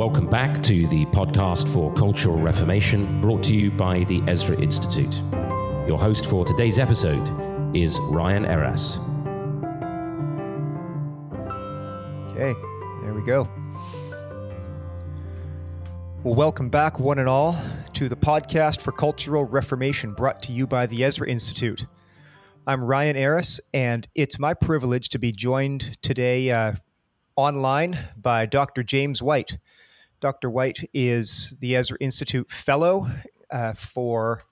Welcome 0.00 0.28
back 0.28 0.62
to 0.62 0.86
the 0.86 1.04
podcast 1.04 1.68
for 1.68 1.92
Cultural 1.92 2.38
Reformation, 2.38 3.20
brought 3.20 3.42
to 3.42 3.54
you 3.54 3.70
by 3.70 4.04
the 4.04 4.22
Ezra 4.26 4.58
Institute. 4.58 5.20
Your 5.86 5.98
host 5.98 6.24
for 6.24 6.46
today's 6.46 6.78
episode 6.78 7.76
is 7.76 8.00
Ryan 8.04 8.46
Eras. 8.46 8.98
Okay, 12.30 12.58
there 13.02 13.12
we 13.12 13.22
go. 13.26 13.46
Well, 16.24 16.34
welcome 16.34 16.70
back, 16.70 16.98
one 16.98 17.18
and 17.18 17.28
all, 17.28 17.62
to 17.92 18.08
the 18.08 18.16
podcast 18.16 18.80
for 18.80 18.92
Cultural 18.92 19.44
Reformation 19.44 20.14
brought 20.14 20.42
to 20.44 20.52
you 20.52 20.66
by 20.66 20.86
the 20.86 21.04
Ezra 21.04 21.28
Institute. 21.28 21.84
I'm 22.66 22.82
Ryan 22.82 23.16
Eras, 23.16 23.60
and 23.74 24.08
it's 24.14 24.38
my 24.38 24.54
privilege 24.54 25.10
to 25.10 25.18
be 25.18 25.30
joined 25.30 25.98
today 26.00 26.50
uh, 26.50 26.76
online 27.36 27.98
by 28.16 28.46
Dr. 28.46 28.82
James 28.82 29.22
White. 29.22 29.58
Dr. 30.20 30.50
White 30.50 30.88
is 30.92 31.56
the 31.60 31.76
Ezra 31.76 31.96
Institute 32.00 32.50
Fellow 32.50 33.10
uh, 33.50 33.72
for, 33.72 34.42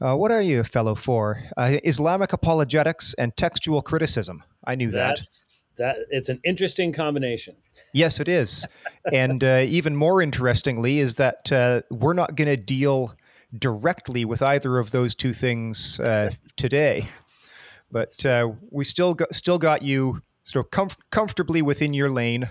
uh, 0.00 0.14
what 0.16 0.30
are 0.30 0.40
you 0.40 0.60
a 0.60 0.64
fellow 0.64 0.94
for? 0.94 1.42
Uh, 1.56 1.78
Islamic 1.84 2.32
Apologetics 2.32 3.14
and 3.14 3.36
Textual 3.36 3.82
Criticism. 3.82 4.42
I 4.64 4.74
knew 4.76 4.90
That's, 4.90 5.46
that. 5.76 5.96
That 5.96 6.06
it's 6.10 6.28
an 6.28 6.40
interesting 6.44 6.92
combination. 6.92 7.56
Yes, 7.92 8.20
it 8.20 8.28
is, 8.28 8.66
and 9.12 9.42
uh, 9.42 9.64
even 9.66 9.96
more 9.96 10.20
interestingly 10.20 10.98
is 10.98 11.14
that 11.14 11.50
uh, 11.50 11.82
we're 11.90 12.12
not 12.12 12.36
going 12.36 12.48
to 12.48 12.56
deal 12.56 13.14
directly 13.58 14.24
with 14.24 14.42
either 14.42 14.78
of 14.78 14.90
those 14.90 15.14
two 15.14 15.32
things 15.32 15.98
uh, 15.98 16.30
today, 16.56 17.08
but 17.90 18.08
we 18.70 18.84
still 18.84 19.14
got, 19.14 19.34
still 19.34 19.58
got 19.58 19.82
you 19.82 20.22
sort 20.42 20.66
of 20.66 20.70
comf- 20.70 20.98
comfortably 21.10 21.62
within 21.62 21.94
your 21.94 22.10
lane. 22.10 22.50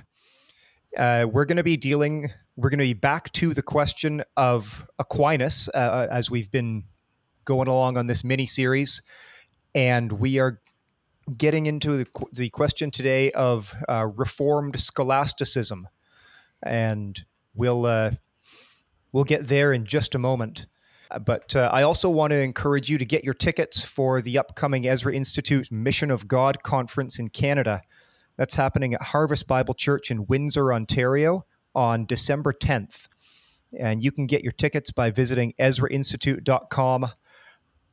Uh, 0.98 1.28
we're 1.31 1.45
going 1.45 1.58
to 1.58 1.64
be 1.64 1.78
dealing, 1.78 2.31
we're 2.59 2.69
going 2.69 2.79
to 2.79 2.83
be 2.83 2.93
back 2.93 3.31
to 3.31 3.53
the 3.53 3.61
question 3.61 4.21
of 4.35 4.85
Aquinas 4.99 5.69
uh, 5.73 5.77
uh, 5.77 6.07
as 6.11 6.29
we've 6.29 6.52
been 6.52 6.83
going 7.45 7.69
along 7.69 7.95
on 7.95 8.07
this 8.07 8.21
mini 8.21 8.45
series. 8.45 9.02
And 9.73 10.11
we 10.11 10.39
are 10.39 10.59
getting 11.37 11.67
into 11.67 11.95
the, 11.95 12.05
the 12.33 12.49
question 12.49 12.91
today 12.91 13.31
of 13.31 13.73
uh, 13.87 14.07
Reformed 14.13 14.77
scholasticism. 14.77 15.87
And 16.61 17.23
we'll, 17.55 17.85
uh, 17.85 18.11
we'll 19.13 19.23
get 19.23 19.47
there 19.47 19.71
in 19.71 19.85
just 19.85 20.13
a 20.13 20.19
moment. 20.19 20.67
But 21.25 21.55
uh, 21.55 21.69
I 21.71 21.83
also 21.83 22.09
want 22.09 22.31
to 22.31 22.41
encourage 22.41 22.89
you 22.89 22.97
to 22.97 23.05
get 23.05 23.23
your 23.23 23.33
tickets 23.33 23.85
for 23.85 24.21
the 24.21 24.37
upcoming 24.37 24.85
Ezra 24.85 25.13
Institute 25.13 25.71
Mission 25.71 26.11
of 26.11 26.27
God 26.27 26.61
conference 26.61 27.19
in 27.19 27.30
Canada. 27.30 27.83
That's 28.35 28.55
happening 28.55 28.93
at 28.93 29.02
Harvest 29.02 29.47
Bible 29.47 29.75
Church 29.75 30.11
in 30.11 30.27
Windsor, 30.27 30.73
Ontario 30.73 31.45
on 31.75 32.06
December 32.06 32.53
10th. 32.53 33.08
And 33.78 34.03
you 34.03 34.12
can 34.12 34.25
get 34.25 34.44
your 34.44 34.52
tickets 34.52 34.92
by 34.92 35.12
visiting 35.12 35.53
EzraInstitute.com. 35.59 37.08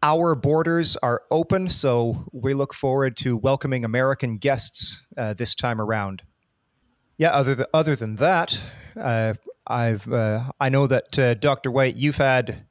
Our 0.03 0.35
borders 0.35 0.97
are 0.99 1.23
open, 1.31 1.69
so 1.69 2.29
we 2.33 2.55
look 2.55 2.73
forward 2.75 3.17
to 3.19 3.37
welcoming 3.37 3.85
American 3.85 4.39
guests 4.39 5.05
uh, 5.17 5.35
this 5.35 5.55
time 5.55 5.81
around. 5.81 6.23
Yeah, 7.19 7.31
other, 7.31 7.55
th- 7.55 7.69
other 7.73 7.97
than 7.97 8.17
that, 8.17 8.63
uh, 8.97 9.35
I've 9.67 10.11
uh, 10.13 10.53
I 10.61 10.69
know 10.69 10.87
that 10.87 11.19
uh, 11.19 11.35
Dr. 11.35 11.71
White, 11.71 11.97
you've 11.97 12.19
had 12.19 12.67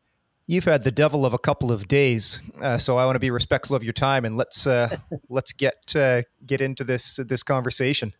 You've 0.47 0.65
had 0.65 0.83
the 0.83 0.91
devil 0.91 1.25
of 1.25 1.33
a 1.33 1.39
couple 1.39 1.71
of 1.71 1.87
days, 1.87 2.39
uh, 2.61 2.77
so 2.77 2.97
I 2.97 3.05
want 3.05 3.15
to 3.15 3.19
be 3.19 3.31
respectful 3.31 3.75
of 3.75 3.83
your 3.83 3.93
time 3.93 4.25
and 4.25 4.37
let's 4.37 4.67
uh, 4.67 4.95
let's 5.29 5.53
get 5.53 5.95
uh, 5.95 6.21
get 6.45 6.61
into 6.61 6.83
this 6.83 7.19
this 7.25 7.41
conversation. 7.41 8.13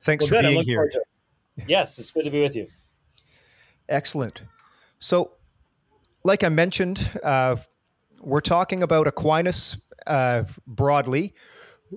Thanks 0.00 0.22
well, 0.22 0.40
for 0.40 0.42
good. 0.42 0.48
being 0.48 0.64
here. 0.64 0.90
Yes, 1.66 1.98
it's 1.98 2.10
good 2.10 2.24
to 2.24 2.30
be 2.30 2.40
with 2.40 2.56
you. 2.56 2.68
Excellent. 3.88 4.42
So, 4.98 5.32
like 6.24 6.44
I 6.44 6.48
mentioned, 6.48 7.10
uh, 7.22 7.56
we're 8.20 8.40
talking 8.40 8.82
about 8.82 9.06
Aquinas 9.06 9.78
uh, 10.06 10.44
broadly. 10.66 11.34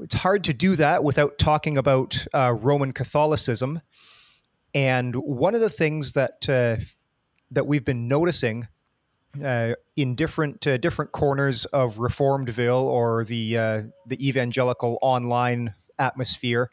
It's 0.02 0.16
hard 0.16 0.44
to 0.46 0.54
do 0.54 0.76
that 0.78 1.04
without 1.04 1.38
talking 1.38 1.78
about 1.78 2.26
uh, 2.34 2.56
Roman 2.58 2.94
Catholicism. 2.94 3.82
And 4.74 5.16
one 5.16 5.54
of 5.54 5.62
the 5.62 5.70
things 5.70 6.14
that 6.14 6.48
that 7.52 7.68
we've 7.68 7.84
been 7.84 8.08
noticing 8.08 8.68
uh, 9.44 9.74
in 9.96 10.16
different 10.16 10.66
uh, 10.68 10.78
different 10.78 11.12
corners 11.12 11.66
of 11.66 11.98
Reformedville 11.98 12.84
or 12.84 13.24
the 13.24 13.58
uh, 13.58 13.84
the 14.06 14.28
evangelical 14.28 14.98
online 15.02 15.74
atmosphere 15.98 16.70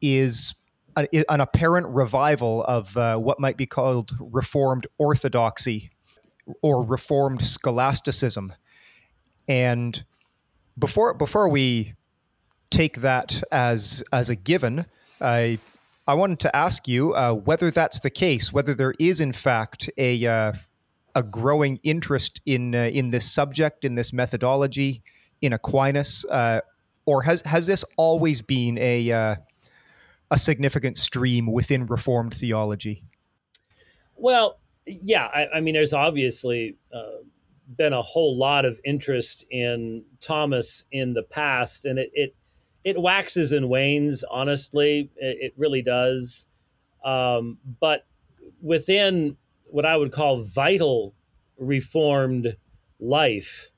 is 0.00 0.54
an 0.96 1.40
apparent 1.40 1.86
revival 1.88 2.64
of 2.64 2.96
uh, 2.96 3.16
what 3.16 3.40
might 3.40 3.56
be 3.56 3.66
called 3.66 4.12
Reformed 4.20 4.86
orthodoxy 4.98 5.90
or 6.62 6.82
Reformed 6.84 7.42
scholasticism. 7.42 8.52
And 9.48 10.04
before 10.78 11.14
before 11.14 11.48
we 11.48 11.94
take 12.70 12.98
that 12.98 13.42
as 13.50 14.02
as 14.12 14.28
a 14.28 14.36
given, 14.36 14.86
I 15.20 15.58
I 16.06 16.14
wanted 16.14 16.40
to 16.40 16.56
ask 16.56 16.88
you 16.88 17.14
uh, 17.14 17.32
whether 17.32 17.70
that's 17.70 18.00
the 18.00 18.10
case, 18.10 18.52
whether 18.52 18.74
there 18.74 18.94
is 18.98 19.20
in 19.20 19.32
fact 19.32 19.90
a 19.96 20.26
uh, 20.26 20.52
a 21.14 21.22
growing 21.22 21.78
interest 21.82 22.40
in 22.46 22.74
uh, 22.74 22.90
in 22.92 23.10
this 23.10 23.30
subject, 23.30 23.84
in 23.84 23.94
this 23.94 24.12
methodology, 24.12 25.02
in 25.40 25.52
Aquinas, 25.52 26.24
uh, 26.30 26.60
or 27.06 27.22
has 27.22 27.42
has 27.42 27.66
this 27.66 27.84
always 27.96 28.42
been 28.42 28.78
a 28.78 29.10
uh, 29.10 29.36
a 30.32 30.38
significant 30.38 30.96
stream 30.96 31.52
within 31.52 31.84
Reformed 31.84 32.32
theology? 32.32 33.04
Well, 34.16 34.58
yeah, 34.86 35.26
I, 35.26 35.46
I 35.56 35.60
mean, 35.60 35.74
there's 35.74 35.92
obviously 35.92 36.76
uh, 36.92 37.20
been 37.76 37.92
a 37.92 38.00
whole 38.00 38.36
lot 38.36 38.64
of 38.64 38.80
interest 38.82 39.44
in 39.50 40.02
Thomas 40.22 40.86
in 40.90 41.12
the 41.12 41.22
past, 41.22 41.84
and 41.84 41.98
it 41.98 42.10
it, 42.14 42.34
it 42.82 43.00
waxes 43.00 43.52
and 43.52 43.68
wanes. 43.68 44.24
Honestly, 44.24 45.10
it, 45.16 45.36
it 45.40 45.54
really 45.58 45.82
does. 45.82 46.46
Um, 47.04 47.58
but 47.78 48.06
within 48.62 49.36
what 49.66 49.84
I 49.84 49.96
would 49.96 50.12
call 50.12 50.42
vital 50.42 51.14
reformed 51.58 52.56
life, 53.00 53.68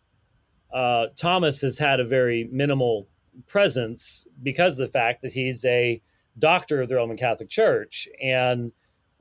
uh, 0.72 1.06
Thomas 1.16 1.60
has 1.62 1.78
had 1.78 1.98
a 1.98 2.04
very 2.04 2.48
minimal 2.52 3.08
presence 3.48 4.24
because 4.42 4.78
of 4.78 4.86
the 4.86 4.92
fact 4.92 5.22
that 5.22 5.32
he's 5.32 5.64
a 5.64 6.00
doctor 6.38 6.80
of 6.80 6.88
the 6.88 6.96
Roman 6.96 7.16
Catholic 7.16 7.48
Church. 7.48 8.08
And 8.22 8.72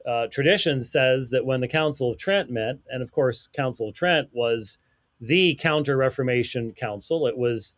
uh, 0.05 0.27
tradition 0.27 0.81
says 0.81 1.29
that 1.29 1.45
when 1.45 1.61
the 1.61 1.67
Council 1.67 2.09
of 2.09 2.17
Trent 2.17 2.49
met, 2.49 2.77
and 2.89 3.01
of 3.01 3.11
course, 3.11 3.47
Council 3.47 3.89
of 3.89 3.95
Trent 3.95 4.29
was 4.33 4.77
the 5.21 5.55
Counter 5.55 5.95
Reformation 5.95 6.73
Council, 6.73 7.27
it 7.27 7.37
was 7.37 7.75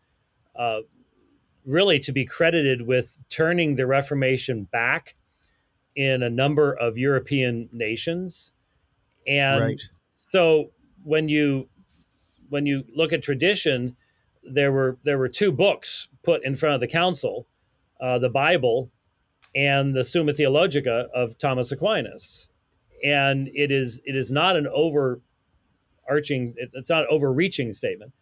uh, 0.58 0.80
really 1.66 2.00
to 2.00 2.12
be 2.12 2.26
credited 2.26 2.88
with 2.88 3.20
turning 3.30 3.76
the 3.76 3.86
Reformation 3.86 4.64
back 4.72 5.16
in 5.96 6.24
a 6.24 6.30
number 6.30 6.74
of 6.74 6.98
European 6.98 7.70
nations. 7.72 8.54
And 9.28 9.62
right. 9.62 9.82
so 10.12 10.72
when 11.04 11.30
you 11.30 11.68
when 12.50 12.66
you 12.66 12.84
look 12.96 13.12
at 13.14 13.24
tradition, 13.24 13.96
there 14.44 14.72
were 14.72 14.98
there 15.04 15.18
were 15.18 15.30
two 15.30 15.52
books 15.52 16.08
put 16.24 16.44
in 16.46 16.56
front 16.56 16.76
of 16.76 16.82
the 16.82 16.88
council, 16.88 17.48
uh, 18.02 18.20
the 18.20 18.30
Bible 18.30 18.92
and 19.56 19.96
the 19.96 20.04
Summa 20.04 20.34
Theologica 20.34 21.08
of 21.14 21.38
Thomas 21.38 21.72
Aquinas, 21.72 22.52
and 23.04 23.50
it 23.54 23.72
is 23.72 24.02
it 24.06 24.16
is 24.16 24.32
not 24.32 24.56
an 24.56 24.68
overarching 24.68 25.22
it's 26.58 26.90
not 26.90 27.08
overreaching 27.08 27.72
statement 27.72 28.14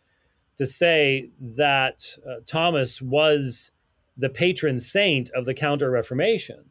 to 0.57 0.65
say 0.65 1.29
that 1.39 2.05
uh, 2.27 2.35
Thomas 2.45 3.01
was 3.01 3.71
the 4.15 4.29
patron 4.29 4.79
saint 4.79 5.31
of 5.31 5.45
the 5.45 5.53
Counter 5.53 5.89
Reformation, 5.89 6.63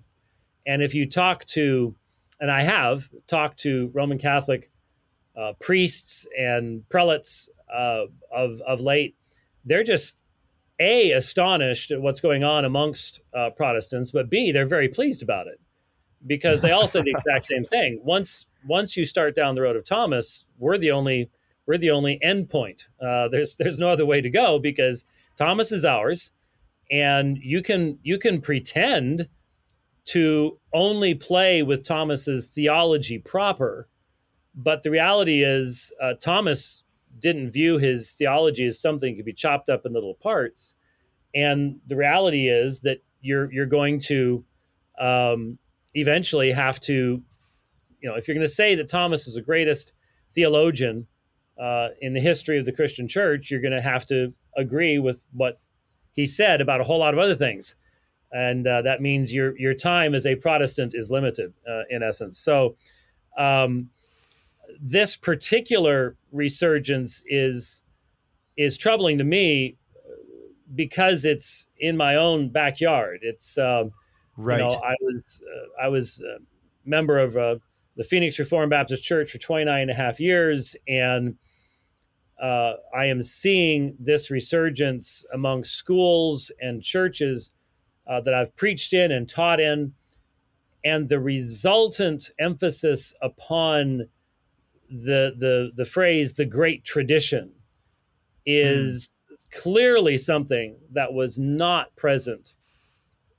and 0.66 0.82
if 0.82 0.94
you 0.94 1.08
talk 1.08 1.44
to 1.46 1.94
and 2.40 2.50
I 2.50 2.62
have 2.62 3.08
talked 3.28 3.60
to 3.60 3.90
Roman 3.94 4.18
Catholic 4.18 4.70
uh, 5.36 5.52
priests 5.60 6.26
and 6.38 6.86
prelates 6.88 7.48
uh, 7.72 8.04
of 8.32 8.60
of 8.66 8.80
late. 8.80 9.16
They're 9.64 9.84
just 9.84 10.16
a 10.78 11.12
astonished 11.12 11.90
at 11.90 12.00
what's 12.00 12.20
going 12.20 12.44
on 12.44 12.64
amongst 12.64 13.20
uh, 13.34 13.50
Protestants, 13.50 14.10
but 14.10 14.30
b 14.30 14.52
they're 14.52 14.66
very 14.66 14.88
pleased 14.88 15.22
about 15.22 15.46
it 15.46 15.60
because 16.26 16.60
they 16.60 16.70
all 16.70 16.86
say 16.86 17.02
the 17.02 17.10
exact 17.16 17.46
same 17.46 17.64
thing. 17.64 18.00
Once 18.02 18.46
once 18.66 18.96
you 18.96 19.04
start 19.04 19.34
down 19.34 19.54
the 19.54 19.62
road 19.62 19.76
of 19.76 19.84
Thomas, 19.84 20.46
we're 20.58 20.78
the 20.78 20.90
only 20.90 21.30
we're 21.66 21.78
the 21.78 21.90
only 21.90 22.18
end 22.22 22.50
point. 22.50 22.88
Uh, 23.00 23.28
there's 23.28 23.56
there's 23.56 23.78
no 23.78 23.88
other 23.88 24.06
way 24.06 24.20
to 24.20 24.30
go 24.30 24.58
because 24.58 25.04
Thomas 25.36 25.72
is 25.72 25.84
ours, 25.84 26.32
and 26.90 27.38
you 27.38 27.62
can 27.62 27.98
you 28.02 28.18
can 28.18 28.40
pretend 28.40 29.28
to 30.04 30.58
only 30.72 31.14
play 31.14 31.62
with 31.62 31.86
Thomas's 31.86 32.48
theology 32.48 33.18
proper. 33.18 33.88
But 34.54 34.82
the 34.82 34.90
reality 34.90 35.42
is, 35.42 35.92
uh, 36.02 36.14
Thomas 36.20 36.81
didn't 37.18 37.50
view 37.50 37.78
his 37.78 38.12
theology 38.12 38.66
as 38.66 38.80
something 38.80 39.16
could 39.16 39.24
be 39.24 39.32
chopped 39.32 39.68
up 39.68 39.86
in 39.86 39.92
little 39.92 40.14
parts. 40.14 40.74
And 41.34 41.80
the 41.86 41.96
reality 41.96 42.48
is 42.48 42.80
that 42.80 42.98
you're 43.20 43.52
you're 43.52 43.66
going 43.66 43.98
to 44.00 44.44
um, 45.00 45.58
eventually 45.94 46.52
have 46.52 46.80
to, 46.80 47.22
you 48.00 48.08
know, 48.08 48.14
if 48.14 48.28
you're 48.28 48.34
going 48.34 48.46
to 48.46 48.52
say 48.52 48.74
that 48.74 48.88
Thomas 48.88 49.26
was 49.26 49.34
the 49.34 49.42
greatest 49.42 49.92
theologian 50.30 51.06
uh, 51.60 51.88
in 52.00 52.14
the 52.14 52.20
history 52.20 52.58
of 52.58 52.64
the 52.64 52.72
Christian 52.72 53.08
church, 53.08 53.50
you're 53.50 53.60
going 53.60 53.72
to 53.72 53.82
have 53.82 54.04
to 54.06 54.32
agree 54.56 54.98
with 54.98 55.20
what 55.32 55.58
he 56.12 56.26
said 56.26 56.60
about 56.60 56.80
a 56.80 56.84
whole 56.84 56.98
lot 56.98 57.14
of 57.14 57.20
other 57.20 57.34
things. 57.34 57.76
And 58.32 58.66
uh, 58.66 58.82
that 58.82 59.00
means 59.00 59.32
your 59.32 59.58
your 59.58 59.74
time 59.74 60.14
as 60.14 60.26
a 60.26 60.34
Protestant 60.34 60.94
is 60.94 61.10
limited, 61.10 61.52
uh, 61.68 61.82
in 61.90 62.02
essence. 62.02 62.38
So, 62.38 62.76
um, 63.36 63.90
this 64.82 65.16
particular 65.16 66.16
resurgence 66.32 67.22
is 67.26 67.82
is 68.56 68.76
troubling 68.76 69.16
to 69.16 69.24
me 69.24 69.76
because 70.74 71.24
it's 71.24 71.68
in 71.78 71.96
my 71.96 72.16
own 72.16 72.48
backyard. 72.48 73.20
It's 73.22 73.56
um, 73.56 73.92
right. 74.36 74.58
You 74.58 74.64
know, 74.64 74.80
I 74.84 74.94
was 75.00 75.42
uh, 75.46 75.84
I 75.84 75.88
was 75.88 76.20
a 76.20 76.38
member 76.84 77.16
of 77.16 77.36
uh, 77.36 77.56
the 77.96 78.04
Phoenix 78.04 78.38
Reformed 78.38 78.70
Baptist 78.70 79.04
Church 79.04 79.30
for 79.30 79.38
29 79.38 79.82
and 79.82 79.90
a 79.90 79.94
half 79.94 80.18
years, 80.18 80.74
and 80.88 81.36
uh, 82.42 82.72
I 82.94 83.06
am 83.06 83.22
seeing 83.22 83.94
this 84.00 84.30
resurgence 84.30 85.24
among 85.32 85.62
schools 85.62 86.50
and 86.60 86.82
churches 86.82 87.50
uh, 88.10 88.20
that 88.22 88.34
I've 88.34 88.54
preached 88.56 88.94
in 88.94 89.12
and 89.12 89.28
taught 89.28 89.60
in, 89.60 89.92
and 90.84 91.08
the 91.08 91.20
resultant 91.20 92.30
emphasis 92.40 93.14
upon 93.22 94.08
the 94.92 95.32
the 95.38 95.70
the 95.74 95.84
phrase 95.84 96.34
"the 96.34 96.44
great 96.44 96.84
tradition" 96.84 97.52
is 98.46 99.26
mm. 99.30 99.62
clearly 99.62 100.18
something 100.18 100.76
that 100.92 101.12
was 101.12 101.38
not 101.38 101.94
present 101.96 102.54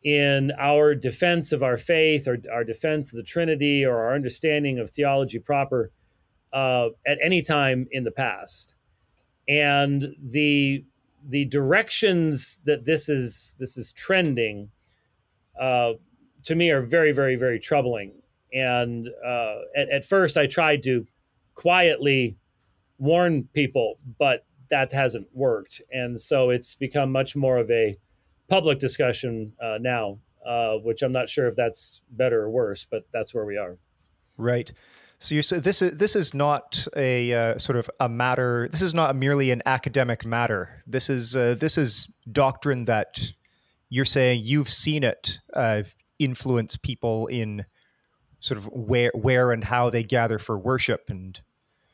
in 0.04 0.52
our 0.60 0.94
defense 0.96 1.52
of 1.54 1.64
our 1.64 1.78
faith 1.78 2.28
or 2.28 2.38
our 2.52 2.64
defense 2.64 3.14
of 3.14 3.18
the 3.18 3.24
Trinity 3.24 3.86
or 3.86 3.98
our 3.98 4.16
understanding 4.16 4.80
of 4.80 4.90
theology 4.90 5.40
proper 5.40 5.92
uh, 6.52 6.90
at 7.08 7.18
any 7.22 7.42
time 7.42 7.88
in 7.92 8.04
the 8.04 8.12
past 8.12 8.76
and 9.48 10.16
the 10.22 10.86
the 11.28 11.46
directions 11.46 12.60
that 12.66 12.86
this 12.86 13.10
is 13.10 13.56
this 13.60 13.78
is 13.78 13.92
trending 13.92 14.70
uh, 15.60 15.94
to 16.44 16.56
me 16.56 16.70
are 16.70 16.82
very 16.82 17.12
very 17.12 17.36
very 17.36 17.60
troubling 17.60 18.14
and 18.54 19.10
uh, 19.26 19.56
at, 19.76 19.90
at 19.90 20.06
first 20.06 20.38
i 20.38 20.46
tried 20.46 20.84
to 20.84 21.06
quietly 21.56 22.38
warn 22.98 23.44
people 23.54 23.98
but 24.18 24.46
that 24.70 24.92
hasn't 24.92 25.28
worked 25.34 25.82
and 25.92 26.20
so 26.20 26.50
it's 26.50 26.76
become 26.76 27.12
much 27.12 27.36
more 27.36 27.58
of 27.58 27.70
a 27.70 27.98
public 28.50 28.80
discussion 28.80 29.54
uh, 29.62 29.78
now 29.80 30.18
uh, 30.46 30.76
which 30.78 31.02
i'm 31.02 31.12
not 31.12 31.30
sure 31.30 31.48
if 31.48 31.56
that's 31.56 32.02
better 32.12 32.44
or 32.44 32.50
worse 32.50 32.86
but 32.90 33.06
that's 33.12 33.34
where 33.34 33.46
we 33.46 33.58
are 33.58 33.78
right 34.38 34.74
so 35.24 35.36
you 35.36 35.42
said 35.42 35.64
this 35.64 35.82
is 35.82 35.96
this 35.96 36.18
is 36.18 36.34
not 36.34 36.86
a 36.98 37.34
uh, 37.34 37.58
sort 37.58 37.78
of 37.78 37.90
a 37.98 38.10
matter. 38.10 38.68
This 38.70 38.82
is 38.82 38.94
not 38.94 39.16
merely 39.16 39.52
an 39.52 39.62
academic 39.66 40.26
matter. 40.26 40.82
This 40.86 41.10
is 41.10 41.34
uh, 41.34 41.56
this 41.58 41.78
is 41.78 42.14
doctrine 42.30 42.84
that 42.86 43.32
you're 43.88 44.04
saying 44.04 44.42
you've 44.44 44.70
seen 44.70 45.02
it 45.02 45.40
uh, 45.54 45.84
influence 46.20 46.76
people 46.76 47.28
in 47.28 47.64
sort 48.44 48.58
of 48.58 48.66
where 48.68 49.12
where 49.16 49.52
and 49.52 49.64
how 49.64 49.90
they 49.90 50.04
gather 50.04 50.38
for 50.38 50.58
worship 50.58 51.10
and. 51.10 51.40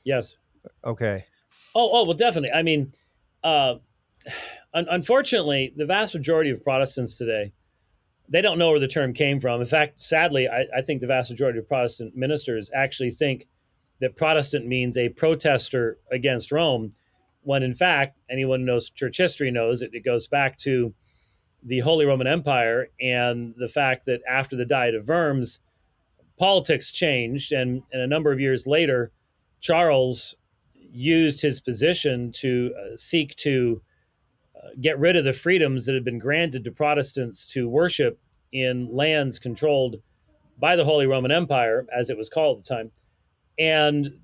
Yes. 0.04 0.36
Okay. 0.84 1.26
Oh, 1.76 1.90
oh 1.94 2.06
well, 2.06 2.16
definitely. 2.16 2.52
I 2.52 2.64
mean, 2.64 2.92
uh, 3.44 3.76
un- 4.74 4.88
unfortunately, 4.90 5.74
the 5.76 5.86
vast 5.86 6.16
majority 6.16 6.50
of 6.50 6.64
Protestants 6.64 7.18
today 7.18 7.54
they 8.30 8.42
don't 8.42 8.60
know 8.60 8.70
where 8.70 8.80
the 8.80 8.88
term 8.88 9.14
came 9.14 9.40
from. 9.40 9.60
In 9.60 9.68
fact, 9.68 10.00
sadly, 10.00 10.48
I, 10.48 10.66
I, 10.78 10.82
think 10.82 11.02
the 11.02 11.08
vast 11.08 11.32
majority 11.32 11.60
of 11.60 11.68
Protestant 11.68 12.16
ministers 12.16 12.70
actually 12.74 13.12
think 13.12 13.48
that 14.00 14.16
Protestant 14.16 14.68
means 14.68 14.98
a 14.98 15.10
protester 15.10 15.98
against 16.12 16.52
Rome, 16.52 16.94
when 17.42 17.64
in 17.64 17.74
fact, 17.74 18.18
anyone 18.30 18.62
who 18.62 18.68
knows 18.68 18.92
church 18.92 19.18
history 19.18 19.52
knows 19.52 19.82
it, 19.82 19.92
it 19.94 20.06
goes 20.06 20.28
back 20.28 20.58
to 20.60 20.94
the 21.66 21.80
Holy 21.80 22.06
Roman 22.06 22.28
Empire 22.28 22.90
and 23.02 23.54
the 23.58 23.68
fact 23.68 24.06
that 24.06 24.22
after 24.30 24.56
the 24.56 24.66
Diet 24.66 24.96
of 24.96 25.08
Worms, 25.08 25.60
politics 26.40 26.90
changed, 26.92 27.52
and, 27.52 27.84
and 27.92 28.02
a 28.02 28.08
number 28.08 28.32
of 28.32 28.40
years 28.40 28.66
later, 28.66 29.12
Charles 29.60 30.36
used 30.74 31.42
his 31.42 31.60
position 31.60 32.32
to 32.32 32.74
uh, 32.76 32.96
seek 32.96 33.36
to 33.36 33.82
get 34.82 35.00
rid 35.00 35.16
of 35.16 35.24
the 35.24 35.34
freedoms 35.34 35.86
that 35.86 35.94
had 35.94 36.06
been 36.06 36.20
granted 36.20 36.64
to 36.64 36.72
Protestants 36.72 37.48
to 37.48 37.68
worship 37.68 38.20
in 38.52 38.90
lands 38.92 39.40
controlled 39.40 39.98
by 40.58 40.76
the 40.76 40.84
Holy 40.84 41.08
Roman 41.08 41.32
Empire, 41.32 41.86
as 41.96 42.10
it 42.10 42.18
was 42.18 42.30
called 42.30 42.60
at 42.60 42.66
the 42.66 42.76
time. 42.76 42.92
And 43.58 44.20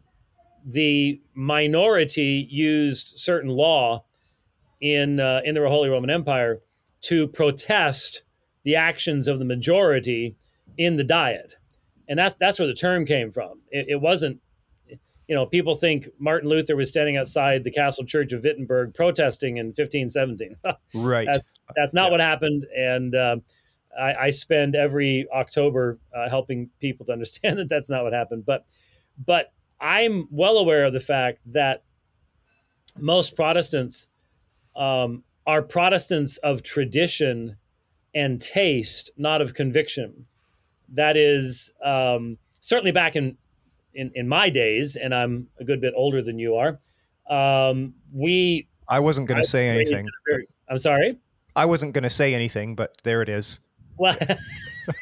the 0.66 1.22
minority 1.34 2.48
used 2.50 3.18
certain 3.18 3.50
law 3.50 4.04
in 4.82 5.20
uh, 5.20 5.42
in 5.46 5.56
the 5.56 5.68
Holy 5.68 5.90
Roman 5.90 6.10
Empire 6.10 6.62
to 7.02 7.28
protest 7.28 8.24
the 8.64 8.76
actions 8.76 9.28
of 9.28 9.40
the 9.40 9.46
majority 9.46 10.36
in 10.78 10.96
the 10.96 11.04
Diet, 11.04 11.56
and 12.08 12.18
that's 12.18 12.36
that's 12.36 12.60
where 12.60 12.68
the 12.68 12.74
term 12.74 13.06
came 13.06 13.32
from. 13.32 13.60
It, 13.72 13.88
it 13.90 14.02
wasn't 14.02 14.40
you 15.28 15.36
know, 15.36 15.46
people 15.46 15.76
think 15.76 16.10
Martin 16.20 16.50
Luther 16.50 16.76
was 16.76 16.90
standing 16.90 17.18
outside 17.18 17.64
the 17.64 17.72
Castle 17.72 18.06
Church 18.06 18.32
of 18.32 18.44
Wittenberg 18.44 18.94
protesting 18.94 19.58
in 19.58 19.68
1517. 19.68 20.56
right. 20.94 21.26
That's 21.26 21.56
that's 21.76 21.94
not 21.94 22.06
yeah. 22.06 22.12
what 22.12 22.20
happened, 22.20 22.66
and 22.76 23.16
uh, 23.16 23.38
I, 24.00 24.14
I, 24.16 24.30
spend 24.30 24.76
every 24.76 25.28
October 25.34 25.98
uh, 26.16 26.30
helping 26.30 26.70
people 26.80 27.06
to 27.08 27.12
understand 27.12 27.58
that 27.60 27.70
that's 27.70 27.90
not 27.90 28.04
what 28.04 28.14
happened. 28.14 28.46
But 28.46 28.66
but 29.26 29.52
I'm 29.82 30.28
well 30.30 30.58
aware 30.58 30.86
of 30.86 30.94
the 30.94 31.00
fact 31.00 31.40
that 31.48 31.84
most 32.98 33.36
Protestants 33.36 34.08
um, 34.76 35.24
are 35.48 35.62
Protestants 35.62 36.38
of 36.38 36.62
tradition 36.62 37.58
and 38.14 38.40
taste, 38.40 39.10
not 39.18 39.42
of 39.42 39.54
conviction. 39.54 40.26
That 40.94 41.18
is 41.18 41.72
um, 41.84 42.38
certainly 42.60 42.92
back 42.92 43.16
in 43.16 43.38
in, 43.94 44.12
in 44.14 44.28
my 44.28 44.50
days, 44.50 44.96
and 44.96 45.16
I'm 45.16 45.48
a 45.60 45.64
good 45.64 45.82
bit 45.82 45.94
older 45.96 46.22
than 46.22 46.38
you 46.38 46.56
are, 46.56 46.80
um, 47.30 47.94
we. 48.14 48.68
I 48.88 49.00
wasn't 49.00 49.28
going 49.28 49.42
to 49.42 49.48
say 49.48 49.70
anything. 49.70 50.04
Very, 50.30 50.48
I'm 50.70 50.78
sorry. 50.78 51.18
I 51.56 51.66
wasn't 51.66 51.94
going 51.94 52.04
to 52.04 52.10
say 52.10 52.36
anything, 52.36 52.76
but 52.76 52.98
there 53.04 53.22
it 53.22 53.30
is. 53.30 53.62
Well, 53.98 54.18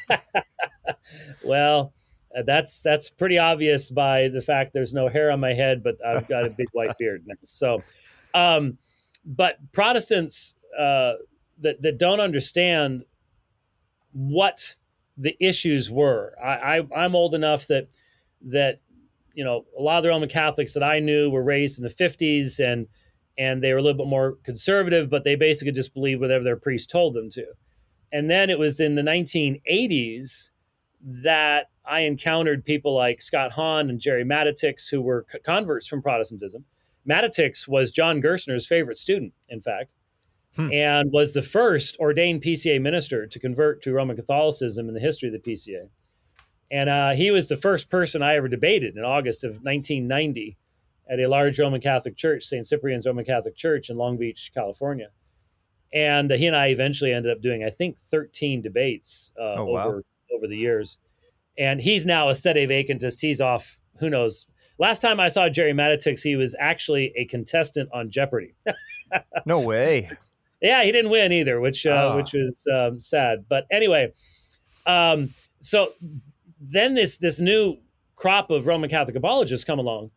well, 1.44 1.94
uh, 2.38 2.44
that's 2.44 2.82
that's 2.82 3.10
pretty 3.10 3.38
obvious 3.38 3.90
by 3.90 4.30
the 4.30 4.42
fact 4.42 4.74
there's 4.74 4.94
no 4.94 5.10
hair 5.10 5.32
on 5.32 5.40
my 5.40 5.54
head, 5.54 5.84
but 5.84 5.96
I've 6.06 6.28
got 6.28 6.46
a 6.46 6.50
big 6.50 6.68
white 6.74 6.98
beard 6.98 7.24
now. 7.26 7.36
So, 7.44 7.84
um, 8.34 8.78
but 9.26 9.58
Protestants 9.72 10.56
uh, 10.78 11.14
that 11.60 11.82
that 11.82 11.98
don't 11.98 12.20
understand 12.20 13.04
what 14.12 14.76
the 15.18 15.36
issues 15.40 15.90
were. 15.90 16.34
I, 16.44 16.78
I 16.78 16.88
I'm 16.96 17.16
old 17.16 17.34
enough 17.34 17.68
that 17.68 17.88
that 18.48 18.80
you 19.34 19.44
know 19.44 19.66
a 19.78 19.82
lot 19.82 19.98
of 19.98 20.04
the 20.04 20.10
Roman 20.10 20.30
Catholics 20.30 20.74
that 20.74 20.84
I 20.84 21.00
knew 21.00 21.30
were 21.30 21.44
raised 21.44 21.80
in 21.80 21.84
the 21.84 21.90
50s 21.90 22.60
and 22.60 22.88
and 23.38 23.64
they 23.64 23.72
were 23.72 23.80
a 23.80 23.82
little 23.82 23.98
bit 23.98 24.10
more 24.10 24.38
conservative, 24.44 25.10
but 25.10 25.24
they 25.24 25.36
basically 25.36 25.72
just 25.72 25.94
believed 25.94 26.22
whatever 26.22 26.44
their 26.44 26.56
priest 26.56 26.90
told 26.90 27.16
them 27.16 27.30
to. 27.32 27.46
And 28.12 28.30
then 28.30 28.52
it 28.52 28.60
was 28.60 28.80
in 28.80 28.94
the 28.94 29.02
1980s 29.02 30.52
that 31.02 31.70
I 31.84 32.02
encountered 32.02 32.64
people 32.64 32.96
like 32.96 33.22
Scott 33.22 33.52
Hahn 33.52 33.90
and 33.90 34.00
Gerry 34.00 34.24
Matatics, 34.24 34.90
who 34.90 35.02
were 35.02 35.26
converts 35.44 35.88
from 35.88 36.02
Protestantism. 36.02 36.64
Matatics 37.10 37.68
was 37.68 37.92
John 37.92 38.22
Gerstner's 38.22 38.68
favorite 38.68 38.98
student, 38.98 39.34
in 39.50 39.62
fact, 39.62 39.92
hmm. 40.56 40.72
and 40.72 41.12
was 41.12 41.34
the 41.34 41.42
first 41.42 41.98
ordained 42.00 42.42
PCA 42.42 42.82
minister 42.82 43.28
to 43.28 43.40
convert 43.40 43.82
to 43.84 43.94
Roman 43.94 44.16
Catholicism 44.16 44.88
in 44.88 44.94
the 44.94 45.00
history 45.00 45.30
of 45.30 45.34
the 45.34 45.52
PCA. 45.52 45.90
And 46.72 46.90
uh, 46.90 47.12
he 47.12 47.32
was 47.32 47.50
the 47.50 47.58
first 47.58 47.90
person 47.90 48.24
I 48.24 48.36
ever 48.36 48.48
debated 48.48 48.98
in 48.98 49.04
August 49.04 49.44
of 49.44 49.52
1990 49.64 50.58
at 51.10 51.20
a 51.20 51.28
large 51.28 51.60
Roman 51.60 51.82
Catholic 51.82 52.16
church, 52.16 52.46
St. 52.46 52.66
Cyprian's 52.66 53.06
Roman 53.06 53.26
Catholic 53.26 53.56
Church 53.56 53.90
in 53.90 53.98
Long 53.98 54.18
Beach, 54.18 54.52
California. 54.54 55.10
And 55.94 56.32
uh, 56.32 56.36
he 56.36 56.48
and 56.48 56.56
I 56.56 56.68
eventually 56.68 57.14
ended 57.14 57.32
up 57.32 57.42
doing, 57.42 57.64
I 57.64 57.70
think, 57.70 57.98
13 58.10 58.62
debates 58.62 59.32
uh, 59.40 59.56
oh, 59.58 59.66
wow. 59.66 59.88
over 59.88 60.04
over 60.36 60.48
the 60.48 60.58
years. 60.58 60.98
And 61.58 61.80
he's 61.80 62.06
now 62.06 62.30
a 62.30 62.36
sede 62.36 62.68
vacantist. 62.68 63.22
He's 63.22 63.42
off. 63.42 63.80
Who 64.00 64.10
knows? 64.10 64.48
Last 64.80 65.02
time 65.02 65.20
I 65.20 65.28
saw 65.28 65.50
Gerry 65.50 65.74
Matatics, 65.74 66.22
he 66.22 66.36
was 66.36 66.56
actually 66.60 67.14
a 67.16 67.26
contestant 67.26 67.90
on 67.94 68.10
Jeopardy. 68.10 68.56
no 69.46 69.60
way. 69.60 70.10
Yeah, 70.64 70.84
he 70.84 70.94
didn't 70.94 71.12
win 71.12 71.34
either, 71.34 71.60
which 71.60 71.86
uh, 71.86 72.14
oh. 72.14 72.18
which 72.18 72.32
was 72.34 72.66
um, 72.74 73.02
sad. 73.02 73.46
But 73.50 73.66
anyway, 73.70 74.14
um, 74.86 75.30
so 75.60 75.92
then 76.60 76.94
this 76.94 77.18
this 77.18 77.42
new 77.42 77.78
crop 78.16 78.50
of 78.50 78.66
Roman 78.66 78.90
Catholic 78.90 79.18
apologists 79.18 79.66
come 79.66 79.78
along, 79.78 80.12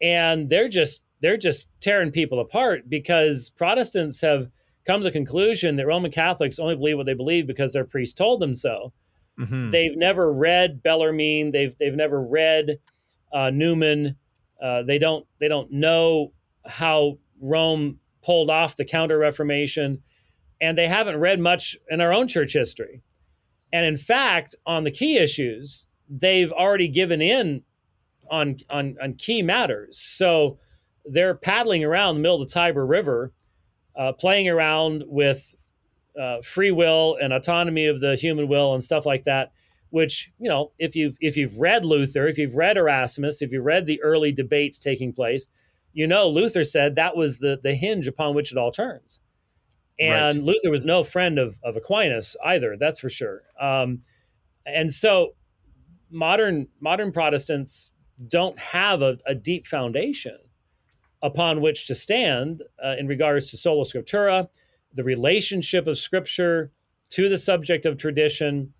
and 0.00 0.48
they're 0.48 0.68
just 0.68 1.02
they're 1.20 1.36
just 1.36 1.68
tearing 1.80 2.12
people 2.12 2.38
apart 2.38 2.88
because 2.88 3.50
Protestants 3.50 4.20
have 4.20 4.48
come 4.86 5.00
to 5.00 5.04
the 5.04 5.10
conclusion 5.10 5.76
that 5.76 5.86
Roman 5.86 6.12
Catholics 6.12 6.60
only 6.60 6.76
believe 6.76 6.96
what 6.96 7.06
they 7.06 7.14
believe 7.14 7.48
because 7.48 7.72
their 7.72 7.84
priest 7.84 8.16
told 8.16 8.40
them 8.40 8.54
so. 8.54 8.92
Mm-hmm. 9.40 9.70
They've 9.70 9.96
never 9.96 10.32
read 10.32 10.82
Bellarmine. 10.84 11.50
They've 11.50 11.76
they've 11.78 11.96
never 11.96 12.22
read 12.22 12.78
uh, 13.32 13.50
Newman. 13.50 14.14
Uh, 14.62 14.82
they 14.84 14.98
don't 14.98 15.26
they 15.40 15.48
don't 15.48 15.72
know 15.72 16.32
how 16.64 17.18
Rome 17.40 17.98
pulled 18.22 18.50
off 18.50 18.76
the 18.76 18.84
Counter 18.84 19.18
Reformation, 19.18 20.02
and 20.60 20.76
they 20.76 20.86
haven't 20.88 21.18
read 21.18 21.40
much 21.40 21.76
in 21.88 22.00
our 22.00 22.12
own 22.12 22.28
church 22.28 22.52
history. 22.52 23.02
And 23.72 23.86
in 23.86 23.96
fact, 23.96 24.54
on 24.66 24.84
the 24.84 24.90
key 24.90 25.16
issues, 25.16 25.86
they've 26.08 26.52
already 26.52 26.88
given 26.88 27.22
in 27.22 27.62
on 28.30 28.56
on 28.68 28.96
on 29.02 29.14
key 29.14 29.42
matters. 29.42 29.98
So 29.98 30.58
they're 31.04 31.34
paddling 31.34 31.84
around 31.84 32.16
the 32.16 32.20
middle 32.20 32.40
of 32.40 32.48
the 32.48 32.52
Tiber 32.52 32.84
River, 32.84 33.32
uh, 33.96 34.12
playing 34.12 34.48
around 34.48 35.04
with 35.06 35.54
uh, 36.20 36.42
free 36.42 36.70
will 36.70 37.16
and 37.20 37.32
autonomy 37.32 37.86
of 37.86 38.00
the 38.00 38.16
human 38.16 38.48
will 38.48 38.74
and 38.74 38.82
stuff 38.82 39.06
like 39.06 39.24
that. 39.24 39.52
Which 39.90 40.30
you 40.38 40.48
know, 40.48 40.72
if 40.78 40.94
you've 40.94 41.16
if 41.20 41.36
you've 41.36 41.56
read 41.56 41.84
Luther, 41.84 42.26
if 42.26 42.38
you've 42.38 42.54
read 42.54 42.76
Erasmus, 42.76 43.42
if 43.42 43.52
you've 43.52 43.64
read 43.64 43.86
the 43.86 44.02
early 44.02 44.32
debates 44.32 44.78
taking 44.78 45.12
place, 45.12 45.46
you 45.92 46.06
know 46.06 46.28
Luther 46.28 46.64
said 46.64 46.96
that 46.96 47.16
was 47.16 47.38
the 47.38 47.58
the 47.62 47.74
hinge 47.74 48.06
upon 48.06 48.34
which 48.34 48.52
it 48.52 48.58
all 48.58 48.72
turns. 48.72 49.20
And 49.98 50.38
right. 50.38 50.46
Luther 50.46 50.70
was 50.70 50.84
no 50.84 51.04
friend 51.04 51.38
of 51.38 51.58
of 51.62 51.76
Aquinas 51.76 52.36
either. 52.44 52.76
That's 52.78 52.98
for 52.98 53.10
sure. 53.10 53.42
Um, 53.60 54.02
and 54.66 54.90
so 54.92 55.34
modern 56.10 56.68
modern 56.80 57.12
Protestants 57.12 57.92
don't 58.28 58.58
have 58.58 59.02
a, 59.02 59.18
a 59.26 59.34
deep 59.34 59.66
foundation 59.66 60.36
upon 61.22 61.60
which 61.60 61.86
to 61.86 61.94
stand 61.94 62.62
uh, 62.84 62.94
in 62.98 63.06
regards 63.06 63.50
to 63.50 63.56
sola 63.56 63.84
scriptura, 63.84 64.48
the 64.94 65.04
relationship 65.04 65.86
of 65.86 65.98
scripture 65.98 66.72
to 67.10 67.28
the 67.28 67.36
subject 67.36 67.86
of 67.86 67.98
tradition. 67.98 68.72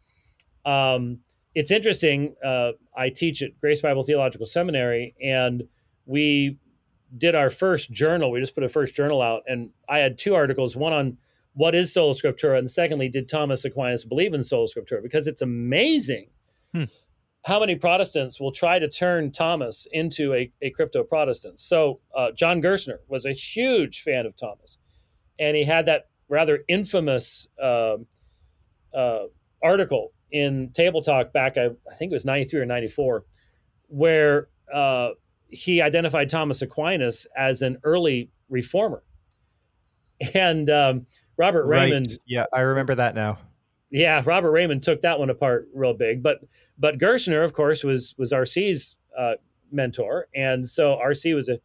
Um, 0.64 1.18
it's 1.54 1.70
interesting. 1.70 2.34
Uh, 2.44 2.72
I 2.96 3.10
teach 3.10 3.42
at 3.42 3.58
Grace 3.60 3.80
Bible 3.80 4.02
Theological 4.02 4.46
Seminary, 4.46 5.14
and 5.22 5.64
we 6.06 6.58
did 7.16 7.34
our 7.34 7.50
first 7.50 7.90
journal. 7.90 8.30
We 8.30 8.40
just 8.40 8.54
put 8.54 8.64
a 8.64 8.68
first 8.68 8.94
journal 8.94 9.22
out, 9.22 9.42
and 9.46 9.70
I 9.88 9.98
had 9.98 10.18
two 10.18 10.34
articles 10.34 10.76
one 10.76 10.92
on 10.92 11.18
what 11.54 11.74
is 11.74 11.92
sola 11.92 12.14
scriptura, 12.14 12.58
and 12.58 12.70
secondly, 12.70 13.08
did 13.08 13.28
Thomas 13.28 13.64
Aquinas 13.64 14.04
believe 14.04 14.34
in 14.34 14.42
sola 14.42 14.66
scriptura? 14.66 15.02
Because 15.02 15.26
it's 15.26 15.42
amazing 15.42 16.28
hmm 16.74 16.84
how 17.44 17.60
many 17.60 17.74
Protestants 17.74 18.38
will 18.38 18.52
try 18.52 18.78
to 18.78 18.88
turn 18.88 19.32
Thomas 19.32 19.86
into 19.92 20.34
a, 20.34 20.52
a 20.60 20.70
crypto 20.70 21.02
Protestant? 21.02 21.58
So, 21.58 22.00
uh, 22.14 22.32
John 22.32 22.60
Gerstner 22.60 22.98
was 23.08 23.24
a 23.24 23.32
huge 23.32 24.02
fan 24.02 24.26
of 24.26 24.36
Thomas, 24.36 24.78
and 25.38 25.56
he 25.56 25.64
had 25.64 25.86
that 25.86 26.08
rather 26.28 26.60
infamous 26.68 27.48
uh, 27.60 27.96
uh, 28.94 29.24
article 29.62 30.12
in 30.30 30.70
Table 30.74 31.02
Talk 31.02 31.32
back, 31.32 31.56
I, 31.56 31.66
I, 31.90 31.94
think 31.98 32.12
it 32.12 32.14
was 32.14 32.24
93 32.24 32.60
or 32.60 32.66
94, 32.66 33.24
where 33.88 34.48
uh, 34.72 35.10
he 35.50 35.82
identified 35.82 36.28
Thomas 36.28 36.62
Aquinas 36.62 37.26
as 37.36 37.62
an 37.62 37.78
early 37.84 38.30
reformer. 38.48 39.02
And 40.34 40.68
um, 40.68 41.06
Robert. 41.38 41.64
Right. 41.64 42.06
Yeah, 42.26 42.44
I 42.52 42.60
remember 42.60 42.94
that 42.94 43.14
now. 43.14 43.38
Yeah, 43.90 44.22
Robert 44.24 44.52
Reymond 44.52 44.82
took 44.82 45.00
that 45.02 45.18
one 45.18 45.30
apart 45.30 45.68
real 45.74 45.94
big. 45.94 46.22
But 46.22 46.40
but 46.78 46.98
Gerstner, 46.98 47.42
of 47.44 47.54
course, 47.54 47.82
was 47.82 48.14
was 48.18 48.32
RC's 48.32 48.96
uh, 49.18 49.32
mentor, 49.72 50.28
and 50.34 50.64
so 50.64 50.98
RC 51.02 51.34
was 51.34 51.48
a 51.48 51.58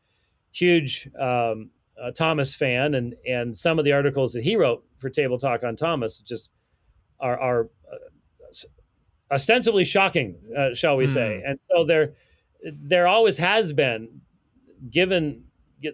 huge 0.51 1.09
um, 1.19 1.69
uh, 2.01 2.11
Thomas 2.11 2.55
fan, 2.55 2.95
and 2.95 3.15
and 3.27 3.55
some 3.55 3.77
of 3.77 3.85
the 3.85 3.91
articles 3.91 4.31
that 4.33 4.43
he 4.43 4.55
wrote 4.55 4.83
for 4.97 5.09
Table 5.09 5.37
Talk 5.37 5.63
on 5.63 5.75
Thomas 5.75 6.19
just 6.19 6.49
are 7.19 7.39
are 7.39 7.69
uh, 7.91 7.97
ostensibly 9.31 9.85
shocking, 9.85 10.35
uh, 10.57 10.73
shall 10.73 10.97
we 10.97 11.05
hmm. 11.05 11.11
say? 11.11 11.43
And 11.45 11.59
so 11.59 11.83
there 11.83 12.13
there 12.73 13.07
always 13.07 13.37
has 13.37 13.73
been, 13.73 14.21
given 14.89 15.43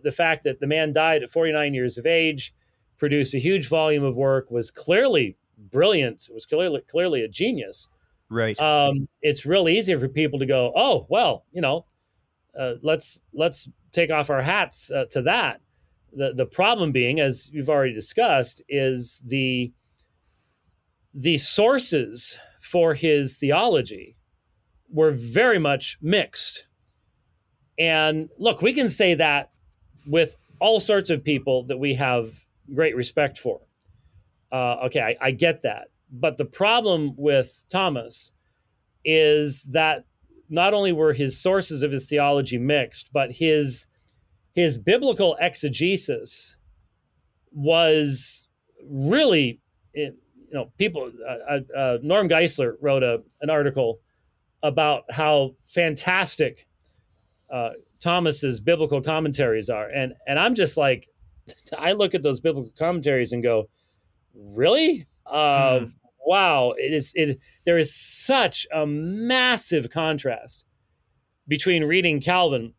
the 0.03 0.11
fact 0.11 0.43
that 0.43 0.59
the 0.59 0.67
man 0.67 0.93
died 0.93 1.23
at 1.23 1.29
49 1.29 1.73
years 1.73 1.97
of 1.97 2.05
age, 2.05 2.53
produced 2.97 3.33
a 3.33 3.39
huge 3.39 3.67
volume 3.67 4.03
of 4.03 4.15
work, 4.15 4.49
was 4.51 4.71
clearly 4.71 5.37
brilliant, 5.57 6.29
was 6.33 6.45
clearly 6.45 6.81
clearly 6.89 7.23
a 7.23 7.27
genius. 7.27 7.87
Right. 8.29 8.59
Um, 8.59 9.07
it's 9.21 9.45
real 9.45 9.67
easy 9.67 9.95
for 9.95 10.07
people 10.07 10.39
to 10.39 10.45
go, 10.45 10.71
oh 10.75 11.05
well, 11.09 11.45
you 11.51 11.61
know, 11.61 11.85
uh, 12.57 12.75
let's 12.81 13.21
let's 13.33 13.69
take 13.91 14.11
off 14.11 14.29
our 14.29 14.41
hats 14.41 14.91
uh, 14.91 15.05
to 15.09 15.21
that. 15.23 15.61
The 16.13 16.33
the 16.33 16.45
problem 16.45 16.91
being, 16.91 17.19
as 17.19 17.49
you've 17.51 17.69
already 17.69 17.93
discussed, 17.93 18.61
is 18.69 19.21
the 19.25 19.73
the 21.13 21.37
sources 21.37 22.37
for 22.61 22.93
his 22.93 23.35
theology 23.35 24.15
were 24.91 25.11
very 25.11 25.59
much 25.59 25.97
mixed. 26.01 26.67
And 27.79 28.29
look, 28.37 28.61
we 28.61 28.73
can 28.73 28.89
say 28.89 29.15
that 29.15 29.51
with 30.05 30.35
all 30.59 30.79
sorts 30.79 31.09
of 31.09 31.23
people 31.23 31.63
that 31.63 31.77
we 31.77 31.95
have 31.95 32.29
great 32.73 32.95
respect 32.95 33.37
for. 33.37 33.61
Uh, 34.51 34.75
okay, 34.85 35.01
I, 35.01 35.27
I 35.27 35.31
get 35.31 35.61
that. 35.63 35.87
But 36.11 36.37
the 36.37 36.45
problem 36.45 37.13
with 37.17 37.63
Thomas 37.69 38.31
is 39.03 39.63
that 39.63 40.05
not 40.49 40.73
only 40.73 40.91
were 40.91 41.13
his 41.13 41.39
sources 41.41 41.81
of 41.81 41.91
his 41.91 42.07
theology 42.07 42.57
mixed, 42.57 43.11
but 43.13 43.31
his 43.31 43.87
his 44.53 44.77
biblical 44.77 45.37
exegesis 45.39 46.57
was 47.53 48.49
really, 48.85 49.61
you 49.93 50.13
know, 50.51 50.69
people. 50.77 51.09
Uh, 51.25 51.53
uh, 51.53 51.77
uh, 51.77 51.97
Norm 52.03 52.27
Geisler 52.27 52.75
wrote 52.81 53.01
a, 53.01 53.23
an 53.41 53.49
article 53.49 53.99
about 54.63 55.03
how 55.11 55.55
fantastic 55.67 56.67
uh, 57.51 57.71
Thomas's 57.99 58.59
biblical 58.59 59.01
commentaries 59.01 59.69
are, 59.69 59.87
and 59.89 60.13
and 60.27 60.39
I'm 60.39 60.55
just 60.55 60.77
like, 60.77 61.07
I 61.77 61.93
look 61.93 62.15
at 62.15 62.23
those 62.23 62.39
biblical 62.39 62.71
commentaries 62.77 63.33
and 63.33 63.43
go, 63.43 63.69
really? 64.33 65.05
Uh, 65.25 65.79
mm. 65.79 65.91
Wow, 66.25 66.73
it 66.77 66.93
is. 66.93 67.11
It 67.15 67.39
there 67.65 67.77
is 67.77 67.93
such 67.95 68.67
a 68.73 68.85
massive 68.85 69.89
contrast 69.89 70.65
between 71.47 71.83
reading 71.83 72.21
Calvin 72.21 72.73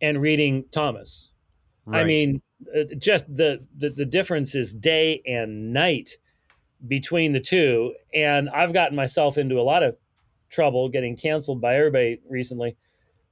and 0.00 0.20
reading 0.20 0.64
Thomas. 0.70 1.32
Right. 1.86 2.00
I 2.00 2.04
mean, 2.04 2.42
uh, 2.76 2.84
just 2.98 3.26
the, 3.34 3.66
the 3.76 3.90
the 3.90 4.04
difference 4.04 4.54
is 4.54 4.72
day 4.72 5.22
and 5.26 5.72
night 5.72 6.10
between 6.86 7.32
the 7.32 7.40
two, 7.40 7.94
and 8.14 8.50
I've 8.50 8.72
gotten 8.72 8.96
myself 8.96 9.38
into 9.38 9.58
a 9.58 9.62
lot 9.62 9.82
of 9.82 9.96
trouble 10.52 10.88
getting 10.88 11.16
canceled 11.16 11.60
by 11.60 11.76
everybody 11.76 12.20
recently 12.28 12.76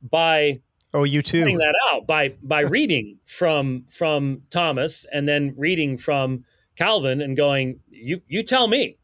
by 0.03 0.61
oh 0.95 1.05
you 1.05 1.23
too. 1.23 1.43
putting 1.43 1.59
that 1.59 1.75
out 1.93 2.07
by 2.07 2.35
by 2.43 2.61
reading 2.79 3.19
from 3.25 3.85
from 3.89 4.43
Thomas 4.50 5.07
and 5.12 5.29
then 5.29 5.55
reading 5.57 5.97
from 5.97 6.45
Calvin 6.77 7.21
and 7.21 7.37
going, 7.37 7.79
you 7.91 8.23
you 8.27 8.43
tell 8.43 8.67
me, 8.67 8.97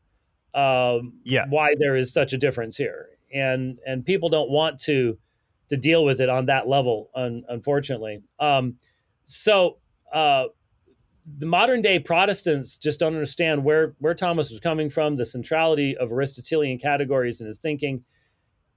um, 0.54 1.12
yeah, 1.24 1.44
why 1.48 1.74
there 1.78 1.94
is 1.94 2.12
such 2.12 2.32
a 2.32 2.38
difference 2.38 2.76
here, 2.76 3.08
and 3.34 3.78
and 3.86 4.04
people 4.04 4.30
don't 4.30 4.50
want 4.50 4.80
to 4.80 5.18
to 5.68 5.76
deal 5.76 6.04
with 6.04 6.20
it 6.20 6.30
on 6.30 6.46
that 6.46 6.68
level, 6.68 7.10
un, 7.14 7.44
unfortunately. 7.48 8.22
Um, 8.38 8.76
so 9.24 9.76
uh, 10.10 10.44
the 11.38 11.46
modern 11.46 11.82
day 11.82 11.98
Protestants 11.98 12.78
just 12.78 13.00
don't 13.00 13.14
understand 13.14 13.64
where 13.64 13.94
where 13.98 14.14
Thomas 14.14 14.50
was 14.50 14.60
coming 14.60 14.88
from, 14.88 15.16
the 15.16 15.24
centrality 15.24 15.96
of 15.96 16.12
Aristotelian 16.12 16.78
categories 16.78 17.40
in 17.40 17.46
his 17.46 17.58
thinking, 17.58 18.04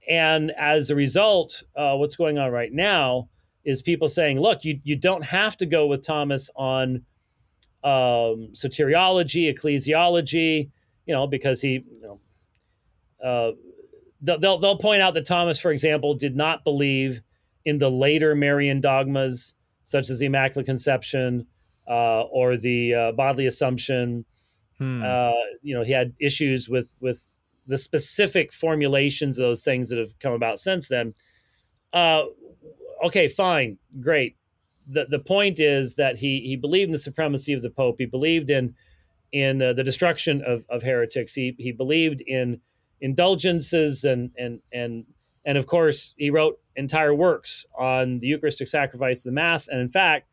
and 0.08 0.50
as 0.52 0.90
a 0.90 0.94
result, 0.94 1.62
uh, 1.76 1.94
what's 1.96 2.16
going 2.16 2.38
on 2.38 2.50
right 2.50 2.72
now 2.72 3.28
is 3.64 3.82
people 3.82 4.08
saying, 4.08 4.40
look, 4.40 4.64
you 4.64 4.80
you 4.82 4.96
don't 4.96 5.24
have 5.24 5.56
to 5.58 5.66
go 5.66 5.86
with 5.86 6.02
Thomas 6.04 6.50
on 6.56 7.02
um, 7.84 8.50
soteriology, 8.52 9.52
ecclesiology, 9.52 10.70
you 11.06 11.14
know, 11.14 11.26
because 11.26 11.60
he, 11.60 11.84
you 11.90 12.00
know, 12.02 12.18
uh, 13.24 13.52
they'll, 14.20 14.58
they'll 14.58 14.76
point 14.76 15.00
out 15.00 15.14
that 15.14 15.24
Thomas, 15.24 15.58
for 15.60 15.70
example, 15.70 16.14
did 16.14 16.36
not 16.36 16.64
believe 16.64 17.22
in 17.64 17.78
the 17.78 17.90
later 17.90 18.34
Marian 18.34 18.80
dogmas, 18.80 19.54
such 19.84 20.10
as 20.10 20.18
the 20.18 20.26
Immaculate 20.26 20.66
Conception 20.66 21.46
uh, 21.88 22.22
or 22.22 22.56
the 22.56 22.94
uh, 22.94 23.12
bodily 23.12 23.46
assumption. 23.46 24.24
Hmm. 24.78 25.02
Uh, 25.02 25.32
you 25.62 25.74
know, 25.74 25.82
he 25.82 25.92
had 25.92 26.12
issues 26.20 26.68
with 26.68 26.92
with 27.00 27.26
the 27.66 27.78
specific 27.78 28.52
formulations 28.52 29.38
of 29.38 29.44
those 29.44 29.62
things 29.62 29.90
that 29.90 29.98
have 29.98 30.18
come 30.18 30.32
about 30.32 30.58
since 30.58 30.88
then. 30.88 31.14
Uh, 31.92 32.24
okay, 33.04 33.28
fine, 33.28 33.78
great 34.00 34.36
the 34.90 35.06
the 35.08 35.18
point 35.18 35.60
is 35.60 35.94
that 35.94 36.16
he 36.16 36.40
he 36.40 36.56
believed 36.56 36.88
in 36.88 36.92
the 36.92 36.98
supremacy 36.98 37.52
of 37.52 37.62
the 37.62 37.70
Pope. 37.70 37.96
He 37.98 38.06
believed 38.06 38.50
in 38.50 38.74
in 39.32 39.62
uh, 39.62 39.72
the 39.72 39.84
destruction 39.84 40.42
of, 40.44 40.64
of 40.68 40.82
heretics. 40.82 41.32
He 41.34 41.54
he 41.58 41.72
believed 41.72 42.20
in 42.26 42.60
indulgences 43.00 44.04
and 44.04 44.30
and 44.36 44.60
and 44.72 45.06
and 45.44 45.56
of 45.56 45.66
course 45.66 46.14
he 46.18 46.30
wrote 46.30 46.58
entire 46.76 47.14
works 47.14 47.64
on 47.78 48.18
the 48.18 48.28
Eucharistic 48.28 48.68
sacrifice, 48.68 49.22
the 49.22 49.32
Mass, 49.32 49.68
and 49.68 49.80
in 49.80 49.88
fact, 49.88 50.28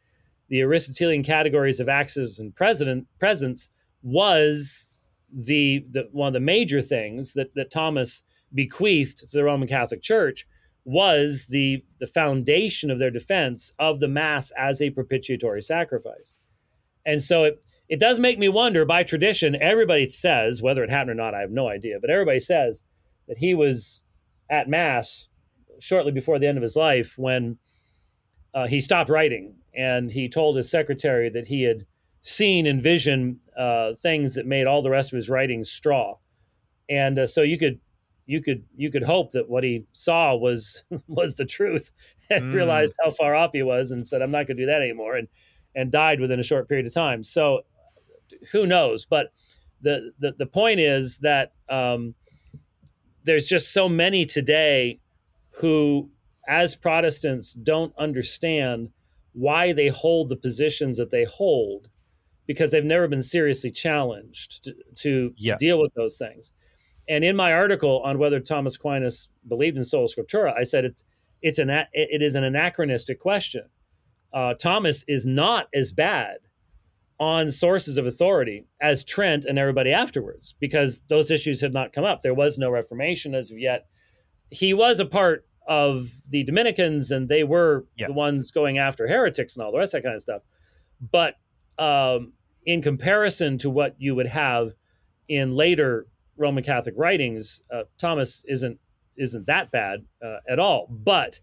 the 0.49 0.61
Aristotelian 0.61 1.23
categories 1.23 1.79
of 1.79 1.89
access 1.89 2.39
and 2.39 2.55
president 2.55 3.07
presence 3.19 3.69
was 4.01 4.95
the, 5.33 5.85
the 5.91 6.07
one 6.11 6.27
of 6.27 6.33
the 6.33 6.39
major 6.39 6.81
things 6.81 7.33
that, 7.33 7.53
that 7.55 7.71
Thomas 7.71 8.23
bequeathed 8.53 9.17
to 9.19 9.27
the 9.27 9.43
Roman 9.43 9.67
Catholic 9.67 10.01
Church 10.01 10.47
was 10.85 11.47
the 11.49 11.83
the 11.99 12.07
foundation 12.07 12.89
of 12.89 12.97
their 12.97 13.11
defense 13.11 13.73
of 13.77 13.99
the 13.99 14.07
mass 14.07 14.53
as 14.57 14.81
a 14.81 14.89
propitiatory 14.89 15.61
sacrifice. 15.61 16.35
And 17.05 17.21
so 17.21 17.43
it 17.43 17.65
it 17.89 17.99
does 17.99 18.19
make 18.19 18.39
me 18.39 18.47
wonder 18.47 18.85
by 18.85 19.03
tradition 19.03 19.57
everybody 19.61 20.07
says 20.07 20.61
whether 20.61 20.83
it 20.83 20.89
happened 20.89 21.11
or 21.11 21.15
not 21.15 21.33
I 21.33 21.41
have 21.41 21.51
no 21.51 21.67
idea 21.67 21.97
but 21.99 22.09
everybody 22.09 22.39
says 22.39 22.83
that 23.27 23.37
he 23.37 23.53
was 23.53 24.01
at 24.49 24.69
mass 24.69 25.27
shortly 25.79 26.13
before 26.13 26.39
the 26.39 26.47
end 26.47 26.57
of 26.57 26.61
his 26.61 26.77
life 26.77 27.15
when 27.17 27.57
uh, 28.57 28.67
he 28.67 28.81
stopped 28.81 29.09
writing 29.09 29.53
and 29.75 30.11
he 30.11 30.27
told 30.27 30.57
his 30.57 30.69
secretary 30.69 31.29
that 31.29 31.47
he 31.47 31.63
had 31.63 31.85
seen 32.21 32.65
and 32.65 32.81
vision 32.81 33.39
uh, 33.57 33.93
things 33.93 34.35
that 34.35 34.45
made 34.45 34.65
all 34.65 34.81
the 34.81 34.89
rest 34.89 35.11
of 35.11 35.15
his 35.15 35.29
writings 35.29 35.69
straw. 35.69 36.15
And 36.89 37.19
uh, 37.19 37.27
so 37.27 37.41
you 37.41 37.57
could 37.57 37.79
you 38.25 38.41
could 38.41 38.65
you 38.75 38.89
could 38.91 39.03
hope 39.03 39.31
that 39.31 39.47
what 39.47 39.63
he 39.63 39.85
saw 39.93 40.35
was 40.35 40.83
was 41.07 41.35
the 41.35 41.45
truth 41.45 41.91
and 42.29 42.45
mm. 42.45 42.53
realized 42.53 42.95
how 43.03 43.11
far 43.11 43.35
off 43.35 43.51
he 43.53 43.63
was 43.63 43.91
and 43.91 44.05
said 44.05 44.21
i'm 44.21 44.31
not 44.31 44.47
going 44.47 44.57
to 44.57 44.63
do 44.63 44.65
that 44.65 44.81
anymore 44.81 45.15
and 45.15 45.29
and 45.77 45.91
died 45.91 46.19
within 46.19 46.39
a 46.39 46.43
short 46.43 46.67
period 46.67 46.87
of 46.87 46.93
time. 46.93 47.23
So 47.23 47.61
who 48.51 48.65
knows? 48.65 49.05
But 49.05 49.31
the 49.81 50.11
the, 50.19 50.33
the 50.37 50.47
point 50.47 50.79
is 50.79 51.19
that 51.19 51.53
um, 51.69 52.15
there's 53.23 53.45
just 53.45 53.71
so 53.71 53.87
many 53.87 54.25
today 54.25 54.99
who 55.59 56.09
as 56.47 56.75
protestants 56.75 57.53
don't 57.53 57.93
understand 57.97 58.89
why 59.33 59.73
they 59.73 59.87
hold 59.87 60.29
the 60.29 60.35
positions 60.35 60.97
that 60.97 61.11
they 61.11 61.23
hold 61.25 61.89
because 62.47 62.71
they've 62.71 62.85
never 62.85 63.07
been 63.07 63.21
seriously 63.21 63.69
challenged 63.69 64.63
to, 64.63 64.73
to, 64.95 65.33
yeah. 65.37 65.53
to 65.53 65.57
deal 65.57 65.79
with 65.79 65.93
those 65.93 66.17
things 66.17 66.51
and 67.09 67.23
in 67.23 67.35
my 67.35 67.53
article 67.53 68.01
on 68.03 68.19
whether 68.19 68.39
Thomas 68.39 68.75
Aquinas 68.75 69.29
believed 69.47 69.77
in 69.77 69.83
sola 69.83 70.07
scriptura, 70.07 70.53
I 70.57 70.63
said 70.63 70.85
it's 70.85 71.03
it's 71.41 71.59
an 71.59 71.69
it 71.93 72.21
is 72.21 72.35
an 72.35 72.43
anachronistic 72.43 73.19
question. 73.19 73.63
Uh, 74.33 74.53
Thomas 74.55 75.05
is 75.07 75.25
not 75.25 75.67
as 75.73 75.91
bad 75.91 76.37
on 77.19 77.49
sources 77.49 77.97
of 77.97 78.05
authority 78.05 78.65
as 78.81 79.03
Trent 79.03 79.45
and 79.45 79.57
everybody 79.57 79.91
afterwards 79.91 80.55
because 80.59 81.01
those 81.07 81.31
issues 81.31 81.61
had 81.61 81.73
not 81.73 81.93
come 81.93 82.03
up. 82.03 82.21
There 82.21 82.33
was 82.33 82.57
no 82.57 82.69
Reformation 82.69 83.33
as 83.33 83.49
of 83.49 83.57
yet. 83.57 83.87
He 84.51 84.73
was 84.73 84.99
a 84.99 85.05
part 85.05 85.45
of 85.67 86.09
the 86.29 86.43
Dominicans, 86.43 87.11
and 87.11 87.27
they 87.27 87.43
were 87.43 87.85
the 88.07 88.13
ones 88.13 88.51
going 88.51 88.77
after 88.77 89.07
heretics 89.07 89.55
and 89.55 89.65
all 89.65 89.71
the 89.71 89.77
rest 89.77 89.93
of 89.93 90.01
that 90.01 90.07
kind 90.07 90.15
of 90.15 90.21
stuff. 90.21 90.41
But 91.11 91.35
um, 91.77 92.33
in 92.65 92.81
comparison 92.81 93.57
to 93.59 93.69
what 93.69 93.95
you 93.97 94.15
would 94.15 94.27
have 94.27 94.73
in 95.27 95.55
later 95.55 96.07
Roman 96.37 96.63
Catholic 96.63 96.95
writings, 96.97 97.61
uh, 97.71 97.83
Thomas 97.97 98.43
isn't 98.47 98.79
isn't 99.17 99.47
that 99.47 99.71
bad 99.71 100.05
uh, 100.23 100.37
at 100.47 100.59
all. 100.59 100.87
But 100.89 101.39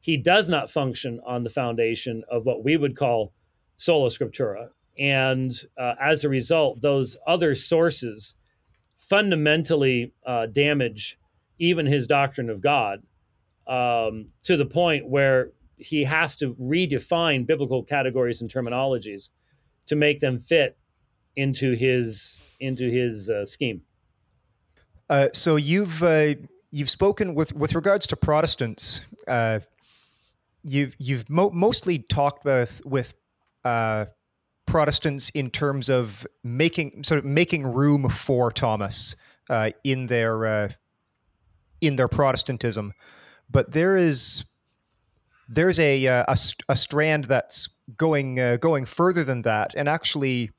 he 0.00 0.16
does 0.16 0.48
not 0.48 0.70
function 0.70 1.20
on 1.26 1.42
the 1.42 1.50
foundation 1.50 2.22
of 2.30 2.46
what 2.46 2.64
we 2.64 2.76
would 2.76 2.96
call 2.96 3.32
sola 3.76 4.08
scriptura, 4.08 4.68
and 4.98 5.52
uh, 5.76 5.94
as 6.00 6.24
a 6.24 6.28
result, 6.28 6.80
those 6.80 7.16
other 7.26 7.54
sources 7.54 8.36
fundamentally 8.96 10.12
uh, 10.24 10.46
damage 10.46 11.18
even 11.58 11.86
his 11.86 12.06
doctrine 12.06 12.50
of 12.50 12.60
God 12.60 13.02
um, 13.66 14.26
to 14.44 14.56
the 14.56 14.66
point 14.66 15.08
where 15.08 15.50
he 15.78 16.04
has 16.04 16.36
to 16.36 16.54
redefine 16.54 17.46
biblical 17.46 17.82
categories 17.82 18.40
and 18.40 18.50
terminologies 18.50 19.28
to 19.86 19.96
make 19.96 20.20
them 20.20 20.38
fit 20.38 20.76
into 21.36 21.72
his 21.72 22.38
into 22.60 22.90
his 22.90 23.28
uh, 23.28 23.44
scheme. 23.44 23.82
Uh, 25.08 25.28
so 25.32 25.56
you've 25.56 26.02
uh, 26.02 26.34
you've 26.70 26.90
spoken 26.90 27.34
with 27.34 27.54
with 27.54 27.74
regards 27.74 28.06
to 28.08 28.16
Protestants. 28.16 29.02
Uh, 29.28 29.60
you've 30.64 30.96
you've 30.98 31.28
mo- 31.28 31.50
mostly 31.50 31.98
talked 31.98 32.44
with 32.44 32.82
with 32.84 33.14
uh, 33.64 34.06
Protestants 34.66 35.30
in 35.30 35.50
terms 35.50 35.88
of 35.88 36.26
making 36.42 37.04
sort 37.04 37.18
of 37.18 37.24
making 37.24 37.66
room 37.66 38.08
for 38.08 38.50
Thomas 38.50 39.14
uh, 39.50 39.70
in 39.84 40.06
their 40.06 40.76
in 41.80 41.96
their 41.96 42.08
Protestantism, 42.08 42.94
but 43.50 43.72
there 43.72 43.96
is 43.96 44.44
there's 45.48 45.78
a 45.78 46.04
a, 46.06 46.36
a 46.68 46.76
strand 46.76 47.26
that's 47.26 47.68
going 47.96 48.58
going 48.60 48.84
further 48.84 49.24
than 49.24 49.42
that, 49.42 49.74
and 49.76 49.88
actually 49.88 50.50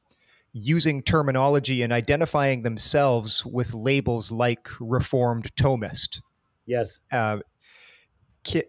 using 0.53 1.03
terminology 1.03 1.83
and 1.83 1.93
identifying 1.93 2.63
themselves 2.63 3.45
with 3.45 3.73
labels 3.73 4.31
like 4.31 4.67
Reformed 4.79 5.53
Thomist. 5.55 6.21
Yes. 6.65 6.99
Uh, 7.11 7.39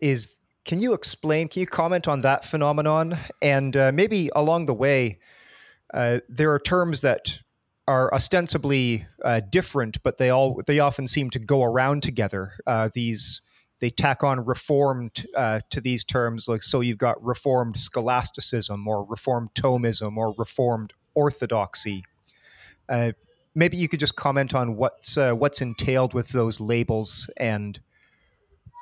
is 0.02 0.34
can 0.64 0.80
you 0.80 0.92
explain? 0.92 1.48
Can 1.48 1.60
you 1.60 1.66
comment 1.66 2.06
on 2.06 2.20
that 2.22 2.44
phenomenon? 2.44 3.18
And 3.40 3.76
uh, 3.76 3.90
maybe 3.92 4.30
along 4.36 4.66
the 4.66 4.74
way, 4.74 5.18
uh, 5.94 6.18
there 6.28 6.52
are 6.52 6.58
terms 6.58 7.00
that 7.00 7.40
are 7.86 8.12
ostensibly 8.12 9.06
uh, 9.24 9.40
different, 9.40 10.02
but 10.02 10.18
they 10.18 10.28
all 10.28 10.60
they 10.66 10.78
often 10.78 11.08
seem 11.08 11.30
to 11.30 11.38
go 11.38 11.62
around 11.62 12.02
together. 12.02 12.52
Uh, 12.66 12.90
these 12.92 13.40
they 13.80 13.90
tack 13.90 14.24
on 14.24 14.44
reformed 14.44 15.26
uh, 15.36 15.60
to 15.70 15.80
these 15.80 16.04
terms, 16.04 16.48
like 16.48 16.62
so 16.62 16.80
you've 16.80 16.98
got 16.98 17.22
reformed 17.24 17.76
scholasticism 17.76 18.86
or 18.88 19.04
reformed 19.04 19.50
Thomism 19.54 20.16
or 20.16 20.34
reformed 20.36 20.92
orthodoxy. 21.14 22.04
Uh, 22.88 23.12
maybe 23.54 23.76
you 23.76 23.88
could 23.88 24.00
just 24.00 24.16
comment 24.16 24.54
on 24.54 24.76
what's 24.76 25.16
uh, 25.16 25.32
what's 25.32 25.60
entailed 25.60 26.14
with 26.14 26.30
those 26.30 26.60
labels 26.60 27.30
and 27.36 27.80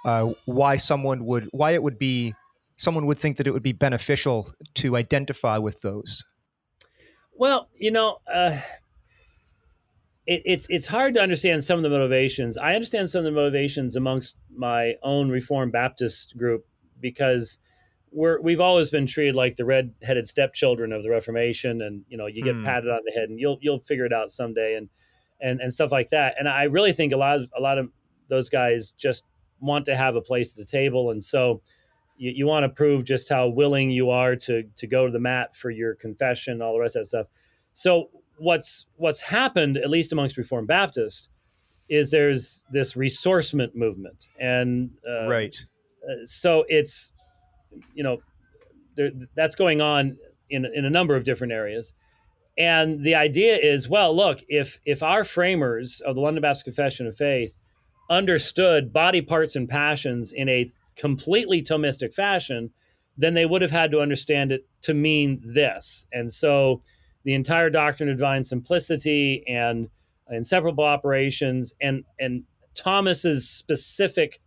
uh, 0.05 0.33
why 0.45 0.77
someone 0.77 1.27
would 1.27 1.49
why 1.53 1.73
it 1.73 1.83
would 1.83 1.99
be 1.99 2.35
someone 2.77 3.07
would 3.07 3.19
think 3.19 3.37
that 3.39 3.47
it 3.47 3.53
would 3.53 3.63
be 3.63 3.73
beneficial 3.73 4.53
to 4.75 4.97
identify 4.97 5.59
with 5.59 5.81
those. 5.83 6.25
Well, 7.35 7.69
you 7.77 7.91
know, 7.91 8.19
uh, 8.33 8.61
it, 10.27 10.43
it's 10.45 10.67
it's 10.69 10.87
hard 10.87 11.15
to 11.15 11.21
understand 11.21 11.63
some 11.63 11.79
of 11.79 11.83
the 11.83 11.91
motivations. 11.91 12.59
I 12.59 12.75
understand 12.75 13.09
some 13.09 13.21
of 13.21 13.25
the 13.25 13.31
motivations 13.31 13.97
amongst 13.97 14.35
my 14.55 14.95
own 15.03 15.29
Reformed 15.29 15.73
Baptist 15.73 16.37
group 16.37 16.67
because 17.01 17.59
we're 18.11 18.41
we've 18.41 18.61
always 18.61 18.91
been 18.91 19.07
treated 19.07 19.37
like 19.37 19.57
the 19.57 19.65
red-headed 19.65 20.27
stepchildren 20.27 20.93
of 20.93 21.03
the 21.03 21.11
Reformation, 21.11 21.83
and 21.83 22.05
you 22.09 22.17
know 22.17 22.27
you 22.27 22.43
get 22.43 22.57
hmm. 22.57 22.65
patted 22.65 22.91
on 22.91 23.01
the 23.05 23.13
head, 23.13 23.29
and 23.29 23.39
you'll 23.39 23.59
you'll 23.61 23.81
figure 23.81 24.05
it 24.05 24.13
out 24.13 24.33
someday, 24.33 24.75
and 24.75 24.89
and 25.41 25.61
and 25.61 25.73
stuff 25.73 25.93
like 25.93 26.11
that. 26.11 26.35
And 26.39 26.49
I 26.49 26.65
really 26.65 26.93
think 26.93 27.13
a 27.13 27.17
lot 27.17 27.37
of 27.37 27.49
a 27.57 27.61
lot 27.61 27.79
of 27.79 27.89
those 28.29 28.49
guys 28.49 28.93
just 28.93 29.23
want 29.61 29.85
to 29.87 29.97
have 29.97 30.17
a 30.17 30.21
place 30.21 30.59
at 30.59 30.59
the 30.59 30.71
table, 30.71 31.11
and 31.11 31.23
so 31.23 31.63
you, 32.17 32.33
you 32.35 32.47
want 32.47 32.65
to 32.65 32.69
prove 32.69 33.05
just 33.05 33.29
how 33.29 33.49
willing 33.49 33.91
you 33.91 34.11
are 34.11 34.35
to 34.35 34.65
to 34.77 34.87
go 34.89 35.07
to 35.07 35.13
the 35.13 35.21
mat 35.21 35.55
for 35.55 35.71
your 35.71 35.95
confession, 35.95 36.61
all 36.61 36.73
the 36.73 36.81
rest 36.81 36.97
of 36.97 37.03
that 37.03 37.07
stuff. 37.07 37.27
So 37.75 38.09
what's 38.39 38.87
what's 38.97 39.21
happened, 39.21 39.77
at 39.77 39.91
least 39.91 40.13
amongst 40.13 40.37
Reformed 40.37 40.69
Baptists, 40.69 41.29
is 41.89 42.11
there's 42.11 42.63
this 42.71 42.95
ressourcement 42.95 43.75
movement, 43.75 44.29
and 44.41 44.91
uh, 45.09 45.29
right. 45.29 45.57
Uh, 46.05 46.25
so 46.25 46.65
it's 46.69 47.13
you 47.95 48.03
know, 48.03 48.19
there, 48.97 49.11
that's 49.35 49.55
going 49.55 49.81
on 49.81 50.17
in 50.51 50.65
in 50.65 50.85
a 50.85 50.91
number 50.91 51.17
of 51.17 51.25
different 51.25 51.53
areas. 51.53 51.93
And 52.59 53.05
the 53.05 53.15
idea 53.15 53.57
is, 53.57 53.89
well, 53.89 54.15
look, 54.17 54.41
if 54.49 54.81
if 54.85 55.03
our 55.03 55.25
framers 55.25 56.01
of 56.01 56.15
the 56.15 56.21
London 56.21 56.43
Baptist 56.43 56.65
Confession 56.65 57.07
of 57.07 57.17
Faith 57.17 57.55
understood 58.09 58.93
body 58.93 59.21
parts 59.21 59.57
and 59.57 59.69
passions 59.69 60.33
in 60.33 60.49
a 60.49 60.71
completely 60.97 61.63
Thomistic 61.63 62.15
fashion, 62.15 62.71
then 63.19 63.35
they 63.35 63.45
would 63.45 63.63
have 63.63 63.71
had 63.71 63.91
to 63.91 64.01
understand 64.01 64.53
it 64.53 64.67
to 64.83 64.95
mean 64.95 65.43
this. 65.45 66.07
And 66.13 66.31
so 66.31 66.83
the 67.27 67.35
entire 67.35 67.69
doctrine 67.69 68.09
of 68.09 68.17
divine 68.17 68.45
simplicity 68.45 69.45
and 69.47 69.91
inseparable 70.31 70.85
operations 70.85 71.75
and 71.81 72.05
and 72.19 72.45
Thomas's 72.75 73.49
specific 73.49 74.41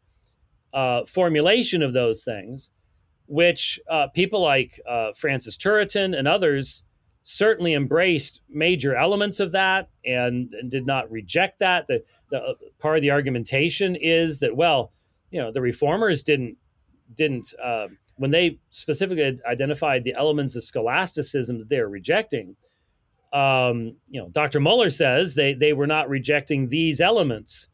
uh, 0.74 1.06
formulation 1.06 1.84
of 1.84 1.94
those 1.94 2.24
things 2.24 2.72
which 3.30 3.80
uh, 3.88 4.08
people 4.08 4.42
like 4.42 4.82
uh, 4.90 5.12
Francis 5.14 5.56
Turretin 5.56 6.18
and 6.18 6.28
others 6.28 6.82
certainly 7.22 7.76
embraced 7.76 8.42
major 8.50 8.96
elements 8.96 9.40
of 9.40 9.52
that 9.52 9.88
and, 10.04 10.52
and 10.54 10.72
did 10.72 10.88
not 10.88 11.10
reject 11.12 11.60
that. 11.60 11.86
The, 11.88 12.04
the 12.32 12.38
uh, 12.40 12.54
part 12.80 12.96
of 12.96 13.04
the 13.04 13.12
argumentation 13.12 13.96
is 13.96 14.40
that 14.40 14.56
well, 14.56 14.92
you 15.30 15.40
know, 15.40 15.52
the 15.52 15.62
reformers 15.62 16.24
didn't 16.24 16.58
didn't 17.16 17.54
uh, 17.64 17.88
when 18.20 18.32
they 18.32 18.60
specifically 18.70 19.40
identified 19.46 20.04
the 20.04 20.14
elements 20.14 20.56
of 20.56 20.64
scholasticism 20.64 21.58
that 21.60 21.70
they 21.70 21.80
were 21.80 21.90
rejecting. 21.90 22.56
Um, 23.34 23.96
you 24.08 24.22
know, 24.22 24.30
Dr. 24.30 24.60
Muller 24.60 24.90
says 24.90 25.36
they 25.36 25.54
they 25.54 25.74
were 25.74 25.88
not 25.88 26.10
rejecting 26.10 26.70
these 26.70 27.02
elements 27.02 27.68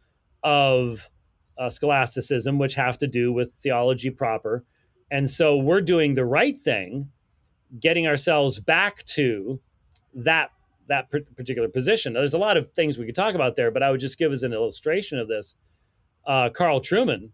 of 0.43 1.09
uh, 1.57 1.69
scholasticism, 1.69 2.59
which 2.59 2.75
have 2.75 2.97
to 2.99 3.07
do 3.07 3.31
with 3.31 3.53
theology 3.53 4.09
proper 4.09 4.63
and 5.11 5.29
so 5.29 5.57
we're 5.57 5.81
doing 5.81 6.15
the 6.15 6.25
right 6.25 6.57
thing, 6.59 7.09
getting 7.79 8.07
ourselves 8.07 8.59
back 8.59 9.03
to 9.05 9.59
that 10.13 10.51
that 10.87 11.09
particular 11.09 11.67
position. 11.67 12.13
Now, 12.13 12.19
there's 12.19 12.35
a 12.35 12.39
lot 12.39 12.57
of 12.57 12.71
things 12.73 12.97
we 12.97 13.07
could 13.07 13.15
talk 13.15 13.33
about 13.33 13.55
there, 13.55 13.71
but 13.71 13.81
I 13.81 13.89
would 13.89 13.99
just 13.99 14.19
give 14.19 14.31
as 14.31 14.43
an 14.43 14.53
illustration 14.53 15.17
of 15.17 15.27
this. 15.27 15.55
Uh, 16.27 16.49
Carl 16.49 16.79
Trueman, 16.79 17.29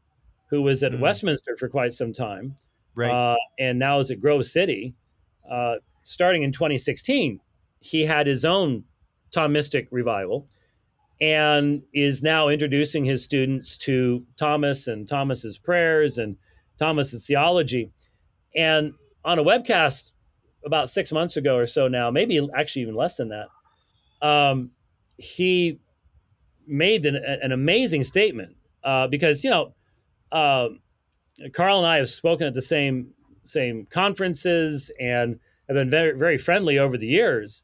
who 0.49 0.61
was 0.61 0.83
at 0.83 0.93
mm. 0.93 0.99
Westminster 0.99 1.57
for 1.57 1.67
quite 1.67 1.91
some 1.91 2.13
time, 2.13 2.55
right. 2.95 3.11
Uh, 3.11 3.37
and 3.59 3.79
now 3.79 3.99
is 3.99 4.11
at 4.11 4.19
Grove 4.19 4.45
City. 4.45 4.93
Uh, 5.49 5.75
starting 6.03 6.43
in 6.43 6.51
2016, 6.51 7.39
he 7.79 8.05
had 8.05 8.27
his 8.27 8.45
own 8.45 8.83
Thomistic 9.33 9.87
revival 9.91 10.47
and 11.19 11.83
is 11.93 12.23
now 12.23 12.47
introducing 12.49 13.05
his 13.05 13.23
students 13.23 13.77
to 13.77 14.25
Thomas 14.37 14.87
and 14.87 15.07
Thomas's 15.07 15.57
prayers 15.57 16.17
and 16.17 16.35
Thomas's 16.77 17.25
theology. 17.25 17.91
And 18.55 18.93
on 19.23 19.39
a 19.39 19.43
webcast 19.43 20.11
about 20.65 20.89
six 20.89 21.11
months 21.11 21.37
ago 21.37 21.55
or 21.55 21.65
so 21.65 21.87
now, 21.87 22.09
maybe 22.09 22.47
actually 22.55 22.81
even 22.81 22.95
less 22.95 23.17
than 23.17 23.29
that, 23.29 23.47
um, 24.27 24.71
he 25.17 25.79
made 26.67 27.05
an, 27.05 27.15
an 27.15 27.51
amazing 27.51 28.03
statement 28.03 28.55
uh, 28.83 29.07
because 29.07 29.43
you 29.43 29.49
know 29.49 29.73
uh, 30.31 30.69
Carl 31.53 31.79
and 31.79 31.87
I 31.87 31.97
have 31.97 32.09
spoken 32.09 32.47
at 32.47 32.53
the 32.53 32.61
same 32.61 33.11
same 33.43 33.87
conferences 33.89 34.91
and 34.99 35.39
have 35.67 35.75
been 35.75 35.89
very 35.89 36.17
very 36.17 36.37
friendly 36.37 36.77
over 36.77 36.97
the 36.97 37.07
years. 37.07 37.63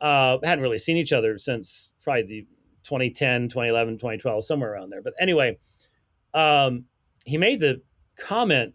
Uh, 0.00 0.36
hadn't 0.44 0.62
really 0.62 0.78
seen 0.78 0.96
each 0.96 1.12
other 1.12 1.38
since 1.38 1.90
probably 2.02 2.22
the 2.22 2.46
2010, 2.84 3.48
2011, 3.48 3.94
2012, 3.94 4.44
somewhere 4.44 4.72
around 4.72 4.90
there. 4.90 5.02
But 5.02 5.14
anyway, 5.18 5.58
um, 6.34 6.84
he 7.24 7.38
made 7.38 7.60
the 7.60 7.82
comment 8.16 8.74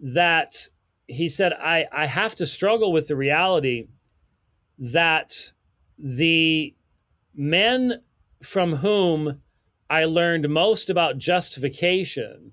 that 0.00 0.68
he 1.06 1.28
said, 1.28 1.52
I, 1.52 1.86
I 1.92 2.06
have 2.06 2.34
to 2.36 2.46
struggle 2.46 2.92
with 2.92 3.08
the 3.08 3.16
reality 3.16 3.88
that 4.78 5.52
the 5.98 6.74
men 7.34 8.02
from 8.42 8.76
whom 8.76 9.40
I 9.88 10.04
learned 10.04 10.48
most 10.48 10.90
about 10.90 11.18
justification 11.18 12.52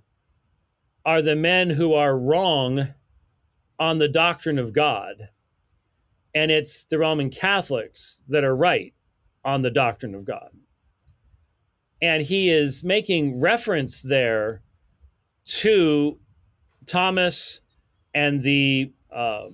are 1.06 1.22
the 1.22 1.36
men 1.36 1.72
who 1.72 1.94
are 1.94 2.18
wrong 2.18 2.94
on 3.80 3.98
the 3.98 4.08
doctrine 4.08 4.60
of 4.60 4.74
God. 4.74 5.30
And 6.34 6.52
it's 6.52 6.84
the 6.84 7.00
Roman 7.00 7.30
Catholics 7.30 8.24
that 8.30 8.44
are 8.44 8.56
right 8.56 8.94
on 9.44 9.64
the 9.64 9.72
doctrine 9.72 10.16
of 10.16 10.24
God. 10.24 10.52
And 12.02 12.24
he 12.24 12.50
is 12.50 12.84
making 12.84 13.42
reference 13.42 14.02
there 14.02 14.62
to 15.46 16.20
Thomas 16.86 17.62
and 18.14 18.42
the 18.42 18.92
uh, 19.12 19.48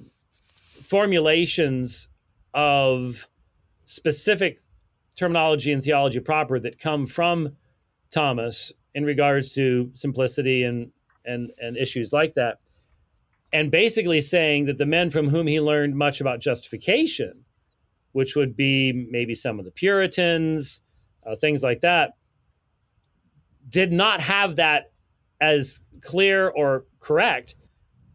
formulations 0.83 2.07
of 2.53 3.27
specific 3.85 4.59
terminology 5.15 5.71
and 5.71 5.83
theology 5.83 6.19
proper 6.19 6.59
that 6.59 6.79
come 6.79 7.05
from 7.05 7.55
Thomas 8.11 8.71
in 8.93 9.03
regards 9.03 9.53
to 9.53 9.89
simplicity 9.93 10.63
and 10.63 10.91
and 11.27 11.51
and 11.61 11.77
issues 11.77 12.11
like 12.11 12.33
that 12.33 12.57
and 13.53 13.71
basically 13.71 14.19
saying 14.19 14.65
that 14.65 14.77
the 14.77 14.85
men 14.85 15.09
from 15.09 15.29
whom 15.29 15.47
he 15.47 15.59
learned 15.59 15.95
much 15.95 16.19
about 16.19 16.39
justification 16.39 17.45
which 18.17 18.35
would 18.35 18.57
be 18.57 19.07
maybe 19.11 19.35
some 19.35 19.59
of 19.59 19.65
the 19.65 19.69
Puritans, 19.69 20.81
uh, 21.23 21.35
things 21.35 21.61
like 21.61 21.81
that, 21.81 22.13
did 23.69 23.91
not 23.91 24.21
have 24.21 24.55
that 24.55 24.91
as 25.39 25.81
clear 26.01 26.47
or 26.47 26.85
correct 26.99 27.53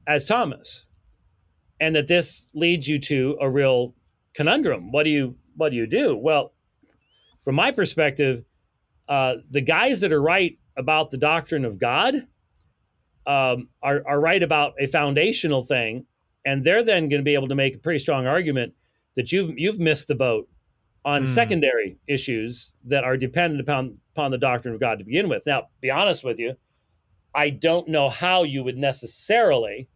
as 0.08 0.24
Thomas. 0.24 0.88
And 1.78 1.94
that 1.94 2.08
this 2.08 2.48
leads 2.52 2.88
you 2.88 2.98
to 2.98 3.38
a 3.40 3.48
real 3.48 3.92
conundrum. 4.34 4.90
What 4.90 5.04
do 5.04 5.10
you 5.10 5.36
what 5.54 5.68
do 5.68 5.76
you 5.76 5.86
do? 5.86 6.16
Well, 6.16 6.52
from 7.44 7.54
my 7.54 7.70
perspective, 7.70 8.44
uh, 9.08 9.34
the 9.50 9.60
guys 9.60 10.00
that 10.00 10.12
are 10.12 10.20
right 10.20 10.58
about 10.76 11.12
the 11.12 11.18
doctrine 11.18 11.64
of 11.64 11.78
God 11.78 12.26
um, 13.26 13.68
are, 13.82 14.02
are 14.06 14.20
right 14.20 14.42
about 14.42 14.74
a 14.80 14.86
foundational 14.86 15.62
thing, 15.62 16.06
and 16.44 16.64
they're 16.64 16.84
then 16.84 17.08
going 17.08 17.20
to 17.20 17.24
be 17.24 17.34
able 17.34 17.48
to 17.48 17.54
make 17.54 17.74
a 17.74 17.78
pretty 17.78 17.98
strong 17.98 18.26
argument 18.26 18.74
that 19.16 19.32
you've 19.32 19.56
you've 19.56 19.78
missed 19.78 20.08
the 20.08 20.14
boat 20.14 20.48
on 21.04 21.22
mm. 21.22 21.26
secondary 21.26 21.98
issues 22.06 22.74
that 22.84 23.04
are 23.04 23.16
dependent 23.16 23.60
upon 23.60 23.98
upon 24.14 24.30
the 24.30 24.38
doctrine 24.38 24.74
of 24.74 24.80
God 24.80 24.98
to 24.98 25.04
begin 25.04 25.28
with. 25.28 25.44
Now, 25.46 25.68
be 25.80 25.90
honest 25.90 26.24
with 26.24 26.38
you, 26.38 26.54
I 27.34 27.50
don't 27.50 27.88
know 27.88 28.08
how 28.08 28.42
you 28.42 28.62
would 28.64 28.76
necessarily 28.76 29.88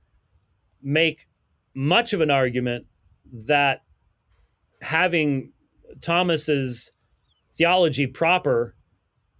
make 0.82 1.26
much 1.74 2.12
of 2.12 2.20
an 2.20 2.30
argument 2.30 2.86
that 3.32 3.82
having 4.80 5.52
Thomas's 6.00 6.92
theology 7.54 8.06
proper 8.06 8.74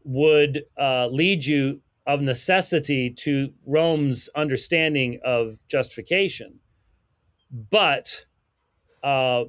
would 0.05 0.64
uh, 0.79 1.09
lead 1.09 1.44
you 1.44 1.81
of 2.07 2.21
necessity 2.21 3.11
to 3.11 3.53
Rome's 3.66 4.29
understanding 4.37 5.21
of 5.25 5.57
justification. 5.69 6.61
But 7.51 8.25
uh, 9.03 9.45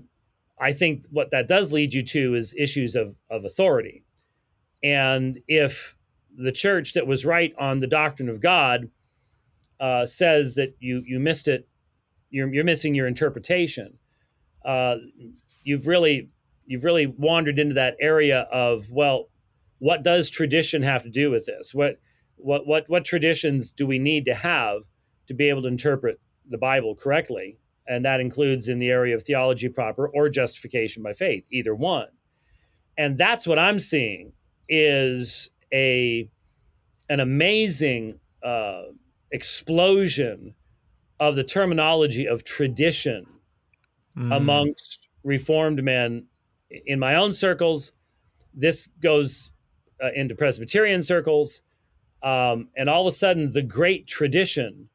I 0.59 0.71
think 0.71 1.05
what 1.11 1.31
that 1.31 1.47
does 1.47 1.71
lead 1.71 1.93
you 1.93 2.03
to 2.03 2.35
is 2.35 2.55
issues 2.57 2.95
of, 2.95 3.15
of 3.29 3.45
authority. 3.45 4.03
And 4.83 5.39
if 5.47 5.95
the 6.35 6.51
church 6.51 6.93
that 6.93 7.07
was 7.07 7.25
right 7.25 7.53
on 7.59 7.79
the 7.79 7.87
doctrine 7.87 8.29
of 8.29 8.39
God 8.39 8.89
uh, 9.79 10.05
says 10.05 10.55
that 10.55 10.75
you 10.79 11.03
you 11.05 11.19
missed 11.19 11.47
it, 11.47 11.67
you're, 12.29 12.51
you're 12.51 12.63
missing 12.63 12.95
your 12.95 13.07
interpretation. 13.07 13.97
Uh, 14.65 14.97
you've 15.63 15.87
really 15.87 16.29
you've 16.65 16.83
really 16.83 17.07
wandered 17.07 17.59
into 17.59 17.75
that 17.75 17.95
area 17.99 18.41
of 18.51 18.89
well, 18.91 19.29
what 19.79 20.03
does 20.03 20.29
tradition 20.29 20.81
have 20.81 21.03
to 21.03 21.09
do 21.09 21.29
with 21.29 21.45
this? 21.45 21.73
What 21.73 21.99
what 22.37 22.65
what 22.65 22.85
what 22.87 23.05
traditions 23.05 23.71
do 23.71 23.85
we 23.85 23.99
need 23.99 24.25
to 24.25 24.33
have 24.33 24.81
to 25.27 25.33
be 25.33 25.49
able 25.49 25.61
to 25.63 25.67
interpret 25.67 26.19
the 26.49 26.57
Bible 26.57 26.95
correctly? 26.95 27.57
and 27.87 28.03
that 28.05 28.19
includes 28.19 28.67
in 28.67 28.79
the 28.79 28.89
area 28.89 29.15
of 29.15 29.23
theology 29.23 29.69
proper 29.69 30.07
or 30.09 30.29
justification 30.29 31.01
by 31.01 31.13
faith 31.13 31.45
either 31.51 31.73
one 31.73 32.07
and 32.97 33.17
that's 33.17 33.47
what 33.47 33.57
i'm 33.57 33.79
seeing 33.79 34.31
is 34.69 35.49
a 35.73 36.29
an 37.09 37.19
amazing 37.21 38.19
uh, 38.43 38.83
explosion 39.31 40.53
of 41.19 41.35
the 41.35 41.43
terminology 41.43 42.27
of 42.27 42.43
tradition 42.43 43.25
mm. 44.17 44.35
amongst 44.35 45.07
reformed 45.23 45.81
men 45.83 46.25
in 46.85 46.99
my 46.99 47.15
own 47.15 47.31
circles 47.31 47.93
this 48.53 48.87
goes 49.01 49.51
uh, 50.03 50.09
into 50.15 50.35
presbyterian 50.35 51.01
circles 51.01 51.61
um, 52.23 52.69
and 52.75 52.89
all 52.89 53.01
of 53.01 53.07
a 53.07 53.15
sudden 53.15 53.51
the 53.51 53.61
great 53.61 54.07
tradition 54.07 54.89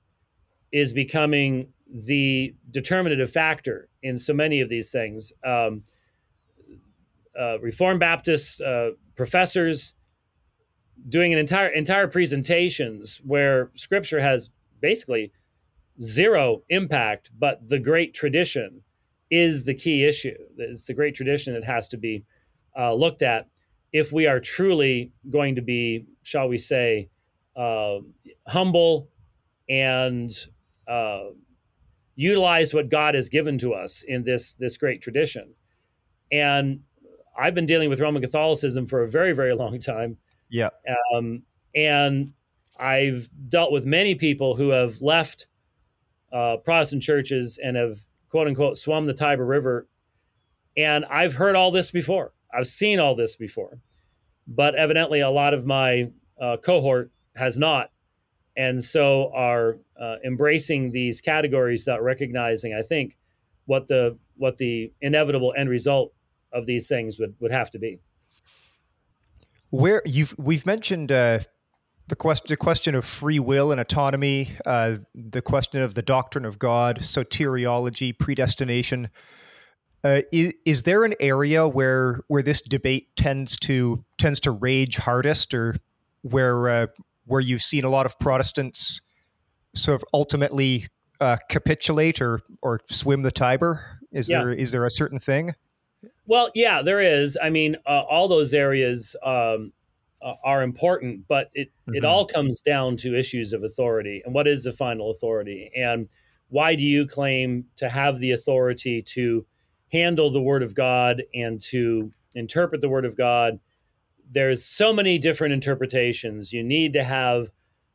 is 0.73 0.93
becoming 0.93 1.69
the 1.87 2.55
determinative 2.71 3.31
factor 3.31 3.89
in 4.03 4.17
so 4.17 4.33
many 4.33 4.61
of 4.61 4.69
these 4.69 4.91
things. 4.91 5.33
Um, 5.45 5.85
uh, 7.39 7.59
Reformed 7.61 8.01
Baptist 8.01 8.61
uh, 8.61 8.91
professors 9.15 9.95
doing 11.09 11.33
an 11.33 11.39
entire 11.39 11.69
entire 11.69 12.07
presentations 12.07 13.21
where 13.25 13.71
Scripture 13.75 14.21
has 14.21 14.51
basically 14.81 15.33
zero 16.01 16.63
impact, 16.69 17.31
but 17.39 17.67
the 17.69 17.79
great 17.79 18.15
tradition 18.15 18.83
is 19.31 19.65
the 19.65 19.75
key 19.75 20.05
issue. 20.05 20.37
It's 20.59 20.85
the 20.85 20.95
great 20.95 21.15
tradition 21.15 21.55
that 21.55 21.65
has 21.65 21.89
to 21.89 21.97
be 21.97 22.25
uh, 22.79 22.95
looked 22.95 23.23
at 23.23 23.49
if 23.93 24.13
we 24.13 24.27
are 24.27 24.41
truly 24.41 25.13
going 25.31 25.55
to 25.55 25.63
be, 25.63 26.07
shall 26.23 26.49
we 26.49 26.59
say, 26.59 27.09
uh, 27.57 27.99
humble 28.47 29.09
and 29.69 30.33
uh, 30.89 31.25
utilize 32.15 32.75
what 32.75 32.89
God 32.89 33.15
has 33.15 33.29
given 33.29 33.59
to 33.59 33.75
us 33.75 34.03
in 34.03 34.23
this 34.25 34.55
this 34.55 34.77
great 34.77 35.03
tradition. 35.03 35.55
And 36.31 36.81
I've 37.39 37.55
been 37.55 37.67
dealing 37.67 37.89
with 37.89 38.01
Roman 38.01 38.23
Catholicism 38.23 38.87
for 38.87 39.03
a 39.03 39.09
very 39.09 39.33
very 39.33 39.55
long 39.55 39.79
time. 39.79 40.17
Yeah. 40.51 40.71
Um, 41.15 41.43
and 41.75 42.33
I've 42.79 43.29
dealt 43.49 43.73
with 43.73 43.87
many 43.87 44.15
people 44.15 44.57
who 44.57 44.71
have 44.71 45.01
left 45.01 45.47
uh, 46.33 46.57
Protestant 46.59 47.03
churches 47.03 47.59
and 47.63 47.77
have 47.77 47.99
quote 48.29 48.49
unquote 48.49 48.77
swum 48.77 49.07
the 49.07 49.15
Tiber 49.15 49.47
River. 49.47 49.89
And 50.77 51.05
I've 51.05 51.35
heard 51.35 51.55
all 51.55 51.71
this 51.71 51.91
before. 51.91 52.33
I've 52.55 52.67
seen 52.67 52.99
all 52.99 53.15
this 53.15 53.37
before. 53.37 53.81
But 54.47 54.75
evidently, 54.75 55.21
a 55.21 55.31
lot 55.31 55.55
of 55.55 55.65
my 55.65 56.11
uh, 56.41 56.57
cohort 56.59 57.11
has 57.35 57.59
not 57.59 57.91
and 58.57 58.83
so 58.83 59.31
are 59.35 59.79
uh, 60.01 60.17
embracing 60.25 60.91
these 60.91 61.21
categories 61.21 61.83
without 61.83 62.03
recognizing, 62.03 62.75
I 62.75 62.83
think, 62.83 63.17
what 63.67 63.89
the 63.89 64.19
what 64.37 64.59
the 64.59 64.93
inevitable 65.01 65.55
end 65.57 65.71
result 65.71 66.13
of 66.53 66.67
these 66.67 66.87
things 66.87 67.19
would 67.19 67.35
would 67.41 67.53
have 67.53 67.71
to 67.71 67.79
be. 67.79 67.99
Where 69.71 70.03
you've 70.05 70.35
we've 70.39 70.67
mentioned 70.67 71.11
uh, 71.11 71.41
the 72.09 72.17
question 72.17 72.47
the 72.49 72.57
question 72.57 72.95
of 72.95 73.05
free 73.05 73.39
will 73.39 73.73
and 73.73 73.81
autonomy, 73.81 74.57
uh, 74.67 74.97
the 75.15 75.43
question 75.43 75.81
of 75.81 75.95
the 75.95 76.03
doctrine 76.03 76.45
of 76.45 76.59
God, 76.59 77.01
soteriology, 77.01 78.19
predestination. 78.19 79.09
Uh, 80.05 80.23
is, 80.33 80.53
is 80.65 80.83
there 80.83 81.05
an 81.05 81.15
area 81.21 81.67
where 81.69 82.21
where 82.29 82.43
this 82.43 82.61
debate 82.61 83.15
tends 83.17 83.57
to 83.57 84.05
tends 84.19 84.41
to 84.41 84.51
rage 84.51 84.97
hardest, 84.97 85.55
or 85.55 85.77
where 86.23 86.69
uh, 86.69 86.87
where 87.27 87.41
you've 87.41 87.63
seen 87.63 87.85
a 87.85 87.89
lot 87.89 88.05
of 88.07 88.19
Protestants 88.19 89.01
sort 89.75 90.01
of 90.03 90.05
ultimately 90.13 90.89
uh, 91.21 91.37
capitulate 91.49 92.21
or 92.21 92.41
or 92.63 92.81
swim 92.91 93.23
the 93.23 93.31
Tiber? 93.31 94.01
Is 94.11 94.29
Yeah. 94.29 94.41
there 94.41 94.53
is 94.53 94.73
there 94.73 94.85
a 94.85 94.91
certain 94.91 95.19
thing? 95.21 95.55
Well, 96.27 96.51
yeah, 96.55 96.83
there 96.83 97.01
is. 97.01 97.39
I 97.41 97.51
mean, 97.51 97.77
uh, 97.87 98.01
all 98.01 98.27
those 98.27 98.55
areas 98.55 99.15
um, 99.25 99.73
uh, 100.21 100.35
are 100.45 100.63
important, 100.63 101.29
but 101.29 101.51
it 101.55 101.71
it 101.89 102.03
Mhm. 102.03 102.09
all 102.09 102.27
comes 102.27 102.61
down 102.61 102.97
to 102.99 103.17
issues 103.17 103.53
of 103.53 103.63
authority 103.63 104.21
and 104.25 104.35
what 104.35 104.49
is 104.49 104.65
the 104.65 104.73
final 104.73 105.11
authority, 105.11 105.71
and 105.77 106.09
why 106.49 106.75
do 106.75 106.85
you 106.85 107.07
claim 107.07 107.67
to 107.77 107.89
have 107.89 108.19
the 108.19 108.33
authority 108.33 109.01
to 109.01 109.47
handle 109.93 110.31
the 110.31 110.43
Word 110.43 110.63
of 110.63 110.75
God 110.75 111.23
and 111.35 111.61
to 111.63 112.13
interpret 112.35 112.81
the 112.81 112.89
Word 112.89 113.05
of 113.05 113.17
God? 113.17 113.61
There's 114.31 114.65
so 114.65 114.93
many 114.93 115.19
different 115.19 115.53
interpretations. 115.53 116.53
You 116.53 116.63
need 116.63 116.95
to 116.95 117.05
have 117.05 117.51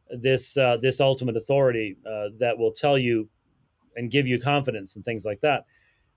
this 0.09 0.57
uh, 0.57 0.77
this 0.81 1.01
ultimate 1.01 1.35
authority 1.35 1.97
uh, 2.05 2.29
that 2.39 2.57
will 2.57 2.71
tell 2.71 2.97
you 2.97 3.29
and 3.95 4.11
give 4.11 4.27
you 4.27 4.39
confidence 4.39 4.95
and 4.95 5.03
things 5.03 5.25
like 5.25 5.41
that. 5.41 5.65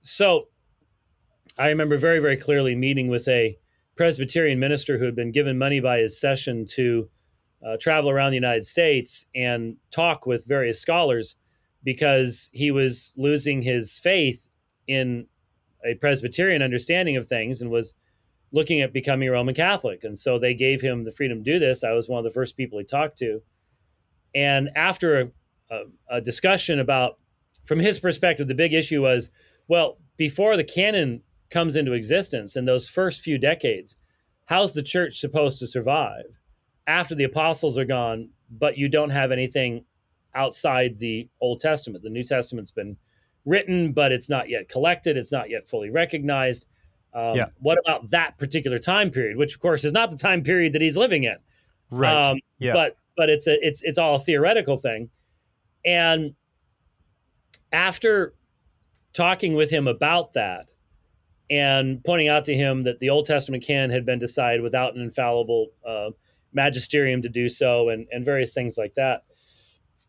So 0.03 0.49
I 1.59 1.69
remember 1.69 1.99
very, 1.99 2.21
very 2.21 2.37
clearly 2.37 2.75
meeting 2.75 3.09
with 3.09 3.27
a 3.29 3.59
Presbyterian 3.97 4.59
minister 4.59 4.99
who 4.99 5.05
had 5.05 5.17
been 5.17 5.33
given 5.33 5.59
money 5.59 5.81
by 5.81 5.99
his 5.99 6.19
session 6.19 6.65
to 6.75 7.09
uh, 7.67 7.77
travel 7.79 8.09
around 8.09 8.31
the 8.31 8.37
United 8.37 8.65
States 8.65 9.27
and 9.35 9.77
talk 9.91 10.27
with 10.27 10.47
various 10.47 10.81
scholars 10.81 11.37
because 11.83 12.49
he 12.53 12.71
was 12.71 13.13
losing 13.17 13.63
his 13.63 13.99
faith 13.99 14.49
in 14.87 15.27
a 15.85 15.95
Presbyterian 15.95 16.63
understanding 16.63 17.17
of 17.17 17.27
things 17.27 17.61
and 17.61 17.71
was 17.71 17.95
looking 18.53 18.81
at 18.81 18.93
becoming 18.93 19.29
a 19.29 19.33
Roman 19.33 19.55
Catholic. 19.55 20.05
And 20.05 20.19
so 20.19 20.39
they 20.39 20.55
gave 20.55 20.81
him 20.81 21.05
the 21.05 21.13
freedom 21.13 21.45
to 21.45 21.53
do 21.53 21.59
this. 21.59 21.85
I 21.85 21.93
was 21.93 22.09
one 22.09 22.19
of 22.19 22.25
the 22.25 22.31
first 22.31 22.57
people 22.57 22.79
he 22.79 22.85
talked 22.85 23.19
to. 23.19 23.43
And 24.35 24.71
after 24.75 25.21
a, 25.21 25.31
a, 25.71 26.17
a 26.17 26.21
discussion 26.21 26.81
about, 26.81 27.19
from 27.65 27.79
his 27.79 28.01
perspective, 28.01 28.49
the 28.49 28.55
big 28.55 28.75
issue 28.75 29.03
was 29.03 29.31
well, 29.69 29.99
before 30.17 30.57
the 30.57 30.65
canon 30.65 31.23
comes 31.49 31.77
into 31.77 31.93
existence 31.93 32.57
in 32.57 32.65
those 32.65 32.89
first 32.89 33.21
few 33.21 33.39
decades, 33.39 33.97
how's 34.47 34.73
the 34.73 34.83
church 34.83 35.21
supposed 35.21 35.61
to 35.61 35.67
survive 35.69 36.25
after 36.89 37.15
the 37.15 37.23
apostles 37.23 37.79
are 37.79 37.85
gone, 37.85 38.31
but 38.51 38.77
you 38.77 38.89
don't 38.89 39.11
have 39.11 39.31
anything 39.31 39.85
outside 40.35 40.99
the 40.99 41.29
Old 41.41 41.61
Testament? 41.61 42.03
The 42.03 42.11
New 42.11 42.25
Testament's 42.25 42.73
been 42.73 42.97
written, 43.45 43.93
but 43.93 44.13
it's 44.13 44.29
not 44.29 44.49
yet 44.49 44.69
collected, 44.69 45.17
it's 45.17 45.33
not 45.33 45.51
yet 45.51 45.69
fully 45.69 45.91
recognized. 45.91 46.67
Um, 47.15 47.37
Yeah. 47.37 47.47
What 47.59 47.79
about 47.85 48.11
that 48.11 48.39
particular 48.39 48.79
time 48.79 49.11
period, 49.11 49.37
which 49.37 49.55
of 49.55 49.61
course 49.61 49.85
is 49.85 49.93
not 49.93 50.11
the 50.11 50.17
time 50.17 50.43
period 50.43 50.73
that 50.75 50.83
he's 50.83 50.97
living 50.97 51.25
in? 51.25 51.37
Right? 51.91 52.31
Um, 52.31 52.39
yeah. 52.59 52.73
But 52.73 52.97
but 53.17 53.29
it's 53.29 53.47
a 53.47 53.57
it's 53.67 53.83
it's 53.83 53.99
all 53.99 54.15
a 54.17 54.21
theoretical 54.21 54.77
thing. 54.77 55.11
And 55.85 56.35
after 57.73 58.35
talking 59.13 59.55
with 59.55 59.71
him 59.71 59.89
about 59.89 60.35
that 60.35 60.73
and 61.51 62.03
pointing 62.05 62.29
out 62.29 62.45
to 62.45 62.55
him 62.55 62.85
that 62.85 63.01
the 63.01 63.11
Old 63.11 63.27
Testament 63.27 63.65
canon 63.65 63.91
had 63.91 64.07
been 64.07 64.19
decided 64.19 64.63
without 64.63 64.95
an 64.95 65.03
infallible 65.03 65.69
uh, 65.87 66.11
magisterium 66.53 67.23
to 67.23 67.29
do 67.29 67.49
so 67.49 67.89
and, 67.89 68.07
and 68.13 68.25
various 68.25 68.53
things 68.53 68.79
like 68.79 68.95
that. 68.95 69.25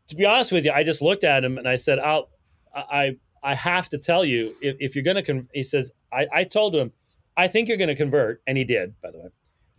To 0.07 0.15
be 0.15 0.25
honest 0.25 0.51
with 0.51 0.65
you, 0.65 0.71
I 0.71 0.83
just 0.83 1.01
looked 1.01 1.23
at 1.23 1.43
him 1.43 1.57
and 1.57 1.67
I 1.67 1.77
said, 1.77 1.97
I'll, 1.99 2.29
I, 2.75 3.15
I 3.43 3.55
have 3.55 3.89
to 3.89 3.97
tell 3.97 4.23
you, 4.23 4.53
if, 4.61 4.75
if 4.79 4.95
you're 4.95 5.03
going 5.03 5.15
to, 5.15 5.23
con-, 5.23 5.47
he 5.53 5.63
says, 5.63 5.91
I, 6.13 6.27
I 6.33 6.43
told 6.43 6.75
him, 6.75 6.91
I 7.35 7.47
think 7.47 7.67
you're 7.67 7.77
going 7.77 7.87
to 7.89 7.95
convert. 7.95 8.41
And 8.47 8.57
he 8.57 8.63
did, 8.63 8.93
by 9.01 9.11
the 9.11 9.17
way. 9.19 9.27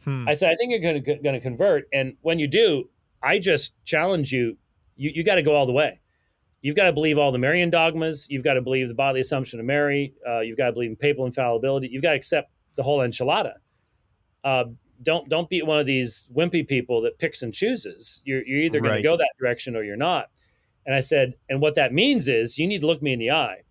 Hmm. 0.04 0.26
I 0.28 0.34
said, 0.34 0.50
I 0.50 0.54
think 0.56 0.70
you're 0.72 0.80
going 0.80 1.02
to 1.04 1.14
going 1.22 1.34
to 1.34 1.40
convert, 1.40 1.84
and 1.92 2.16
when 2.22 2.40
you 2.40 2.48
do, 2.48 2.90
I 3.22 3.38
just 3.38 3.72
challenge 3.84 4.32
you. 4.32 4.56
You 4.96 5.12
you 5.14 5.22
got 5.22 5.36
to 5.36 5.42
go 5.42 5.54
all 5.54 5.64
the 5.64 5.72
way. 5.72 6.00
You've 6.60 6.74
got 6.74 6.86
to 6.86 6.92
believe 6.92 7.18
all 7.18 7.30
the 7.30 7.38
Marian 7.38 7.70
dogmas. 7.70 8.26
You've 8.28 8.42
got 8.42 8.54
to 8.54 8.62
believe 8.62 8.88
the 8.88 8.94
bodily 8.94 9.20
assumption 9.20 9.60
of 9.60 9.66
Mary. 9.66 10.14
Uh, 10.28 10.40
you've 10.40 10.58
got 10.58 10.66
to 10.66 10.72
believe 10.72 10.90
in 10.90 10.96
papal 10.96 11.24
infallibility. 11.26 11.88
You've 11.88 12.02
got 12.02 12.10
to 12.10 12.16
accept 12.16 12.50
the 12.74 12.82
whole 12.82 12.98
enchilada. 12.98 13.54
Uh, 14.42 14.64
don't 15.04 15.28
don't 15.28 15.48
be 15.48 15.62
one 15.62 15.78
of 15.78 15.86
these 15.86 16.26
wimpy 16.34 16.66
people 16.66 17.00
that 17.02 17.18
picks 17.20 17.42
and 17.42 17.54
chooses. 17.54 18.22
You're 18.24 18.44
you're 18.44 18.60
either 18.60 18.80
going 18.80 18.90
Right. 18.90 18.96
to 18.98 19.02
go 19.04 19.16
that 19.16 19.30
direction 19.38 19.76
or 19.76 19.84
you're 19.84 19.96
not. 19.96 20.30
And 20.84 20.94
I 20.94 21.00
said, 21.00 21.34
and 21.48 21.60
what 21.60 21.74
that 21.76 21.92
means 21.92 22.28
is 22.28 22.58
you 22.58 22.66
need 22.66 22.80
to 22.80 22.86
look 22.86 23.02
me 23.02 23.12
in 23.12 23.18
the 23.18 23.30
eye, 23.30 23.62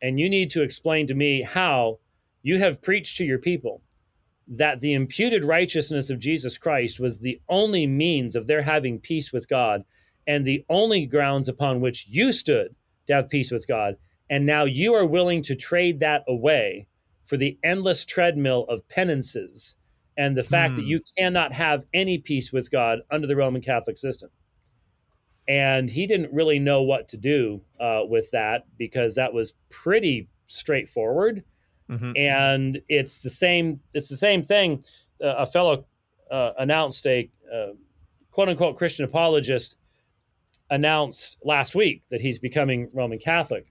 and 0.00 0.20
you 0.20 0.28
need 0.28 0.50
to 0.50 0.62
explain 0.62 1.06
to 1.08 1.14
me 1.14 1.42
how 1.42 1.98
you 2.42 2.58
have 2.58 2.82
preached 2.82 3.16
to 3.18 3.24
your 3.24 3.38
people 3.38 3.82
that 4.48 4.80
the 4.80 4.94
imputed 4.94 5.44
righteousness 5.44 6.10
of 6.10 6.18
Jesus 6.18 6.58
Christ 6.58 6.98
was 6.98 7.18
the 7.18 7.40
only 7.48 7.86
means 7.86 8.34
of 8.34 8.46
their 8.46 8.62
having 8.62 8.98
peace 8.98 9.32
with 9.32 9.48
God 9.48 9.84
and 10.26 10.44
the 10.44 10.64
only 10.68 11.06
grounds 11.06 11.48
upon 11.48 11.80
which 11.80 12.06
you 12.08 12.32
stood 12.32 12.74
to 13.06 13.14
have 13.14 13.28
peace 13.28 13.50
with 13.50 13.66
God. 13.68 13.96
And 14.28 14.46
now 14.46 14.64
you 14.64 14.94
are 14.94 15.06
willing 15.06 15.42
to 15.42 15.54
trade 15.54 16.00
that 16.00 16.24
away 16.26 16.86
for 17.26 17.36
the 17.36 17.58
endless 17.62 18.04
treadmill 18.04 18.64
of 18.64 18.88
penances 18.88 19.76
and 20.16 20.36
the 20.36 20.42
fact 20.42 20.76
that 20.76 20.82
Hmm. 20.82 20.88
you 20.88 21.00
cannot 21.16 21.52
have 21.52 21.84
any 21.92 22.18
peace 22.18 22.52
with 22.52 22.70
God 22.70 23.00
under 23.10 23.26
the 23.26 23.36
Roman 23.36 23.62
Catholic 23.62 23.98
system. 23.98 24.30
And 25.50 25.90
he 25.90 26.06
didn't 26.06 26.32
really 26.32 26.60
know 26.60 26.82
what 26.82 27.08
to 27.08 27.16
do 27.16 27.60
uh, 27.80 28.02
with 28.04 28.30
that 28.30 28.66
because 28.78 29.16
that 29.16 29.32
was 29.34 29.52
pretty 29.68 30.28
straightforward. 30.46 31.42
Mhm. 31.90 32.16
and 32.16 32.80
it's 32.88 33.20
the 33.22 33.30
same 33.30 33.80
it's 33.92 34.08
the 34.08 34.16
same 34.16 34.44
thing 34.44 34.80
uh, 35.24 35.34
a 35.38 35.46
fellow 35.46 35.86
uh, 36.30 36.52
announced 36.56 37.04
a 37.04 37.28
uh, 37.52 37.72
quote 38.30 38.48
unquote 38.48 38.76
christian 38.76 39.04
apologist 39.04 39.74
announced 40.70 41.38
last 41.44 41.74
week 41.74 42.02
that 42.10 42.20
he's 42.20 42.38
becoming 42.38 42.88
roman 42.92 43.18
catholic. 43.18 43.66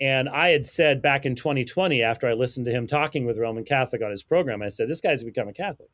And 0.00 0.28
i 0.28 0.50
had 0.50 0.64
said 0.64 1.02
back 1.02 1.26
in 1.26 1.34
2020 1.34 2.02
after 2.02 2.28
i 2.28 2.34
listened 2.34 2.66
to 2.66 2.72
him 2.72 2.86
talking 2.86 3.26
with 3.26 3.36
roman 3.38 3.64
catholic 3.64 4.00
on 4.02 4.10
his 4.12 4.22
program 4.22 4.62
i 4.62 4.68
said 4.68 4.88
this 4.88 5.00
guy's 5.00 5.24
becoming 5.24 5.54
catholic 5.54 5.88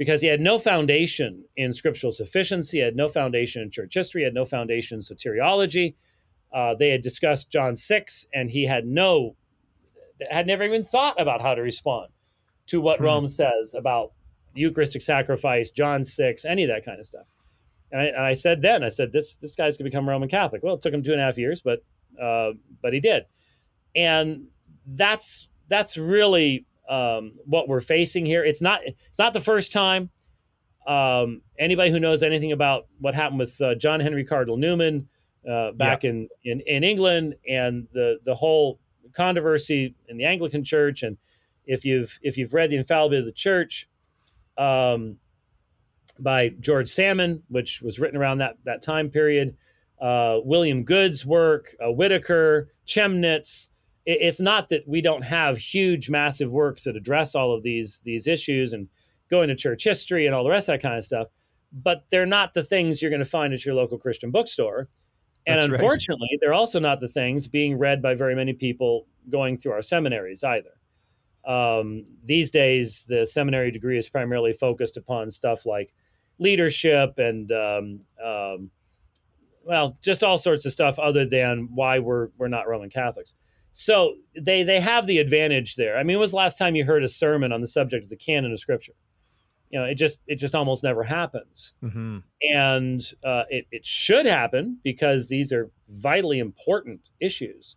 because 0.00 0.22
he 0.22 0.28
had 0.28 0.40
no 0.40 0.58
foundation 0.58 1.44
in 1.56 1.72
scriptural 1.72 2.10
sufficiency 2.10 2.78
he 2.78 2.82
had 2.82 2.96
no 2.96 3.08
foundation 3.08 3.60
in 3.60 3.70
church 3.70 3.92
history 3.94 4.22
he 4.22 4.24
had 4.24 4.34
no 4.34 4.46
foundation 4.46 4.96
in 4.96 5.00
soteriology 5.00 5.94
uh, 6.54 6.74
they 6.78 6.88
had 6.88 7.02
discussed 7.02 7.50
john 7.50 7.76
6 7.76 8.26
and 8.32 8.50
he 8.50 8.64
had 8.64 8.86
no 8.86 9.36
had 10.30 10.46
never 10.46 10.64
even 10.64 10.82
thought 10.82 11.20
about 11.20 11.40
how 11.40 11.54
to 11.54 11.62
respond 11.62 12.08
to 12.66 12.80
what 12.80 12.98
Hmm. 12.98 13.04
Rome 13.04 13.26
says 13.26 13.74
about 13.76 14.12
the 14.54 14.60
Eucharistic 14.60 15.02
sacrifice, 15.02 15.70
John 15.70 16.02
six, 16.02 16.44
any 16.44 16.64
of 16.64 16.68
that 16.68 16.84
kind 16.84 16.98
of 16.98 17.06
stuff. 17.06 17.26
And 17.92 18.00
I, 18.00 18.04
and 18.06 18.22
I 18.22 18.32
said 18.32 18.62
then, 18.62 18.82
I 18.84 18.88
said 18.88 19.12
this 19.12 19.36
this 19.36 19.54
guy's 19.54 19.76
gonna 19.76 19.90
become 19.90 20.08
Roman 20.08 20.28
Catholic. 20.28 20.62
Well, 20.62 20.74
it 20.74 20.80
took 20.80 20.94
him 20.94 21.02
two 21.02 21.12
and 21.12 21.20
a 21.20 21.24
half 21.24 21.38
years, 21.38 21.62
but 21.62 21.84
uh, 22.20 22.52
but 22.82 22.92
he 22.92 23.00
did, 23.00 23.24
and 23.94 24.46
that's 24.86 25.48
that's 25.68 25.96
really 25.96 26.66
um, 26.90 27.32
what 27.46 27.68
we're 27.68 27.80
facing 27.80 28.26
here. 28.26 28.44
It's 28.44 28.60
not 28.60 28.80
it's 28.84 29.18
not 29.18 29.32
the 29.32 29.40
first 29.40 29.72
time. 29.72 30.10
Um, 30.86 31.42
anybody 31.58 31.90
who 31.90 32.00
knows 32.00 32.22
anything 32.22 32.52
about 32.52 32.88
what 32.98 33.14
happened 33.14 33.38
with 33.38 33.58
uh, 33.60 33.76
John 33.76 34.00
Henry 34.00 34.24
Cardinal 34.24 34.56
Newman 34.56 35.08
uh, 35.48 35.72
back 35.72 36.04
in, 36.04 36.28
in 36.44 36.60
in 36.60 36.84
England 36.84 37.36
and 37.48 37.86
the 37.92 38.18
the 38.24 38.34
whole 38.34 38.80
controversy 39.12 39.94
in 40.08 40.16
the 40.16 40.24
Anglican 40.24 40.64
Church, 40.64 41.02
and 41.02 41.16
if 41.64 41.84
you've 41.84 42.18
if 42.22 42.36
you've 42.36 42.52
read 42.52 42.70
the 42.70 42.76
Infallibility 42.76 43.20
of 43.20 43.26
the 43.26 43.32
Church 43.32 43.88
um, 44.58 45.16
by 46.18 46.48
George 46.60 46.88
Salmon, 46.88 47.42
which 47.48 47.80
was 47.82 47.98
written 47.98 48.18
around 48.18 48.38
that 48.38 48.56
that 48.64 48.82
time 48.82 49.10
period, 49.10 49.56
uh, 50.00 50.38
William 50.44 50.82
Goode's 50.82 51.24
work, 51.24 51.74
uh, 51.84 51.90
Whitaker, 51.90 52.72
Chemnitz. 52.86 53.69
It, 54.06 54.18
it's 54.20 54.40
not 54.40 54.68
that 54.70 54.86
we 54.86 55.00
don't 55.00 55.22
have 55.22 55.56
huge, 55.58 56.10
massive 56.10 56.50
works 56.50 56.84
that 56.84 56.96
address 56.96 57.34
all 57.34 57.52
of 57.52 57.62
these 57.62 58.00
these 58.04 58.26
issues 58.26 58.72
and 58.72 58.88
go 59.30 59.42
into 59.42 59.54
church 59.54 59.84
history 59.84 60.26
and 60.26 60.34
all 60.34 60.44
the 60.44 60.50
rest 60.50 60.68
of 60.68 60.74
that 60.74 60.82
kind 60.82 60.98
of 60.98 61.04
stuff, 61.04 61.28
but 61.72 62.04
they're 62.10 62.26
not 62.26 62.52
the 62.52 62.62
things 62.62 63.00
you're 63.00 63.10
going 63.10 63.20
to 63.22 63.24
find 63.24 63.54
at 63.54 63.64
your 63.64 63.74
local 63.74 63.98
Christian 63.98 64.30
bookstore. 64.30 64.88
And 65.46 65.58
That's 65.58 65.70
right. 65.70 65.80
unfortunately, 65.80 66.28
they're 66.40 66.52
also 66.52 66.80
not 66.80 67.00
the 67.00 67.08
things 67.08 67.46
being 67.46 67.78
read 67.78 68.02
by 68.02 68.14
very 68.14 68.34
many 68.34 68.52
people 68.52 69.06
going 69.30 69.56
through 69.56 69.72
our 69.72 69.82
seminaries 69.82 70.44
either. 70.44 70.70
Um, 71.46 72.04
these 72.24 72.50
days, 72.50 73.06
the 73.08 73.24
seminary 73.24 73.70
degree 73.70 73.96
is 73.96 74.08
primarily 74.08 74.52
focused 74.52 74.96
upon 74.96 75.30
stuff 75.30 75.64
like 75.64 75.94
leadership 76.38 77.18
and, 77.18 77.50
um, 77.52 78.00
um, 78.22 78.70
well, 79.64 79.96
just 80.02 80.22
all 80.22 80.36
sorts 80.36 80.66
of 80.66 80.72
stuff 80.72 80.98
other 80.98 81.24
than 81.26 81.68
why 81.74 81.98
we're 81.98 82.28
we're 82.36 82.48
not 82.48 82.68
Roman 82.68 82.90
Catholics. 82.90 83.34
So 83.72 84.14
they 84.38 84.62
they 84.62 84.80
have 84.80 85.06
the 85.06 85.18
advantage 85.18 85.76
there. 85.76 85.96
I 85.96 86.02
mean, 86.02 86.16
when 86.16 86.20
was 86.22 86.30
the 86.32 86.36
last 86.38 86.58
time 86.58 86.74
you 86.74 86.84
heard 86.84 87.04
a 87.04 87.08
sermon 87.08 87.52
on 87.52 87.60
the 87.60 87.66
subject 87.66 88.04
of 88.04 88.10
the 88.10 88.16
canon 88.16 88.52
of 88.52 88.58
Scripture? 88.60 88.94
You 89.70 89.78
know, 89.78 89.84
it 89.84 89.94
just 89.94 90.20
it 90.26 90.36
just 90.36 90.54
almost 90.56 90.82
never 90.82 91.04
happens 91.04 91.74
Mhm. 91.82 92.24
and 92.52 93.00
uh, 93.24 93.44
it, 93.48 93.66
it 93.70 93.86
should 93.86 94.26
happen 94.26 94.78
because 94.82 95.28
these 95.28 95.52
are 95.52 95.70
vitally 95.88 96.40
important 96.40 97.00
issues. 97.20 97.76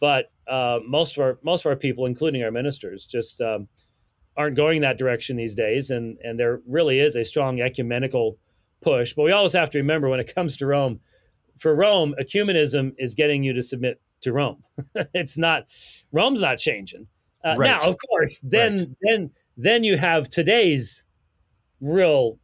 but 0.00 0.30
uh, 0.48 0.78
most 0.86 1.16
of 1.16 1.22
our 1.22 1.38
most 1.42 1.64
of 1.64 1.70
our 1.70 1.76
people, 1.76 2.06
including 2.06 2.42
our 2.42 2.50
ministers, 2.50 3.06
just 3.06 3.40
um, 3.40 3.68
aren't 4.36 4.56
going 4.56 4.80
that 4.80 4.98
direction 4.98 5.36
these 5.36 5.54
days, 5.54 5.90
and 5.90 6.18
and 6.24 6.38
there 6.38 6.60
really 6.66 6.98
is 6.98 7.14
a 7.16 7.24
strong 7.24 7.60
ecumenical 7.60 8.36
push. 8.82 9.14
But 9.14 9.22
we 9.22 9.32
always 9.32 9.52
have 9.52 9.70
to 9.70 9.78
remember 9.78 10.08
when 10.08 10.18
it 10.20 10.32
comes 10.34 10.56
to 10.56 10.66
Rome, 10.66 10.98
for 11.58 11.74
Rome, 11.76 12.14
ecumenism 12.20 12.92
is 12.98 13.14
getting 13.14 13.44
you 13.44 13.52
to 13.52 13.62
submit 13.62 14.00
to 14.22 14.32
Rome. 14.32 14.62
it's 15.14 15.38
not 15.38 15.66
Rome's 16.12 16.40
not 16.40 16.58
changing. 16.58 17.06
Uh, 17.44 17.54
right. 17.56 17.66
Now, 17.66 17.80
of 17.80 17.96
course, 18.08 18.40
then 18.42 18.78
right. 18.78 18.88
then 19.02 19.30
then 19.56 19.84
you 19.84 19.96
have 19.96 20.28
today's 20.28 21.04
real 21.80 22.38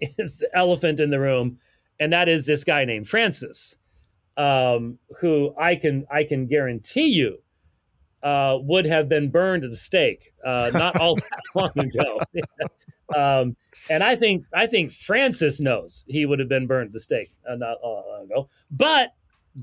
elephant 0.54 1.00
in 1.00 1.10
the 1.10 1.20
room, 1.20 1.58
and 1.98 2.12
that 2.12 2.28
is 2.28 2.46
this 2.46 2.64
guy 2.64 2.84
named 2.84 3.08
Francis, 3.08 3.76
um, 4.36 4.98
who 5.20 5.54
I 5.58 5.76
can 5.76 6.06
I 6.10 6.24
can 6.24 6.46
guarantee 6.46 7.08
you 7.08 7.38
uh, 8.22 8.58
would 8.60 8.86
have 8.86 9.08
been 9.08 9.30
burned 9.30 9.64
at 9.64 9.70
the 9.70 9.76
stake 9.76 10.32
uh, 10.44 10.70
not 10.72 10.98
all 11.00 11.16
that 11.16 11.40
long 11.54 11.72
ago. 11.78 12.20
um, 13.16 13.56
and 13.90 14.02
I 14.02 14.16
think 14.16 14.44
I 14.54 14.66
think 14.66 14.92
Francis 14.92 15.60
knows 15.60 16.04
he 16.08 16.26
would 16.26 16.38
have 16.38 16.48
been 16.48 16.66
burned 16.66 16.88
at 16.88 16.92
the 16.92 17.00
stake 17.00 17.30
uh, 17.48 17.56
not 17.56 17.78
all 17.82 18.04
long 18.08 18.24
ago. 18.24 18.48
But 18.70 19.10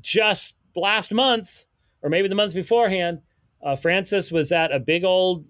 just 0.01 0.55
last 0.75 1.11
month, 1.11 1.65
or 2.01 2.09
maybe 2.09 2.27
the 2.27 2.35
month 2.35 2.53
beforehand, 2.53 3.21
uh, 3.63 3.75
Francis 3.75 4.31
was 4.31 4.51
at 4.51 4.71
a 4.71 4.79
big 4.79 5.03
old 5.03 5.45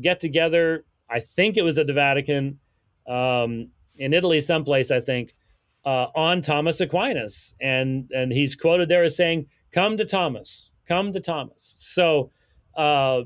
get 0.00 0.20
together. 0.20 0.84
I 1.10 1.20
think 1.20 1.56
it 1.56 1.62
was 1.62 1.78
at 1.78 1.86
the 1.86 1.92
Vatican 1.92 2.58
um, 3.06 3.70
in 3.98 4.12
Italy, 4.12 4.40
someplace. 4.40 4.90
I 4.90 5.00
think 5.00 5.34
uh, 5.84 6.08
on 6.14 6.42
Thomas 6.42 6.80
Aquinas, 6.80 7.54
and 7.60 8.10
and 8.12 8.32
he's 8.32 8.54
quoted 8.54 8.88
there 8.88 9.04
as 9.04 9.16
saying, 9.16 9.46
"Come 9.72 9.96
to 9.96 10.04
Thomas, 10.04 10.70
come 10.86 11.12
to 11.12 11.20
Thomas." 11.20 11.62
So 11.62 12.30
uh, 12.76 13.22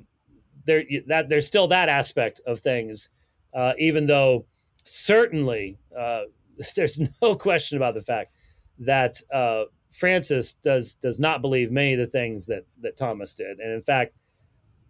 there 0.65 0.85
that 1.09 1.29
there's 1.29 1.47
still 1.47 1.69
that 1.69 1.89
aspect 1.89 2.41
of 2.47 2.61
things, 2.61 3.11
uh, 3.55 3.73
even 3.79 4.07
though 4.07 4.47
certainly 4.85 5.79
uh, 5.99 6.23
there's 6.77 7.01
no 7.23 7.35
question 7.35 7.77
about 7.77 7.95
the 7.95 8.03
fact 8.03 8.33
that 8.79 9.21
uh, 9.33 9.65
Francis 9.93 10.55
does 10.55 10.95
does 10.95 11.19
not 11.19 11.43
believe 11.43 11.71
many 11.71 11.95
of 11.95 11.99
the 11.99 12.07
things 12.07 12.47
that 12.47 12.65
that 12.83 12.97
Thomas 12.97 13.35
did, 13.35 13.59
and 13.59 13.73
in 13.73 13.83
fact, 13.83 14.15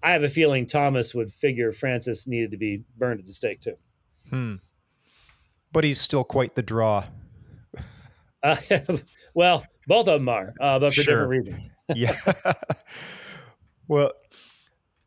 I 0.03 0.13
have 0.13 0.25
a 0.25 0.29
feeling 0.29 0.67
Thomas 0.67 1.15
would 1.15 1.33
figure 1.33 1.73
Francis 1.73 2.27
needed 2.27 2.51
to 2.53 2.57
be 2.57 2.85
burned 2.97 3.21
at 3.21 3.27
the 3.27 3.33
stake 3.33 3.61
too. 3.61 3.77
Hmm. 4.29 4.57
But 5.73 5.85
he's 5.85 6.01
still 6.01 6.25
quite 6.25 6.55
the 6.55 6.63
draw. 6.63 7.05
Uh, 8.43 8.57
well, 9.35 9.65
both 9.87 10.09
of 10.09 10.21
them 10.21 10.29
are, 10.29 10.55
uh, 10.61 10.79
but 10.79 10.93
for 10.93 11.03
sure. 11.03 11.15
different 11.15 11.47
reasons. 11.47 11.69
yeah. 11.95 12.17
well, 13.89 14.13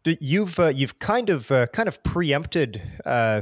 you've 0.06 0.60
uh, 0.60 0.68
you've 0.68 1.00
kind 1.00 1.30
of 1.30 1.52
uh, 1.52 1.68
kind 1.68 1.88
of 1.88 2.04
preempted 2.04 2.82
uh, 3.06 3.42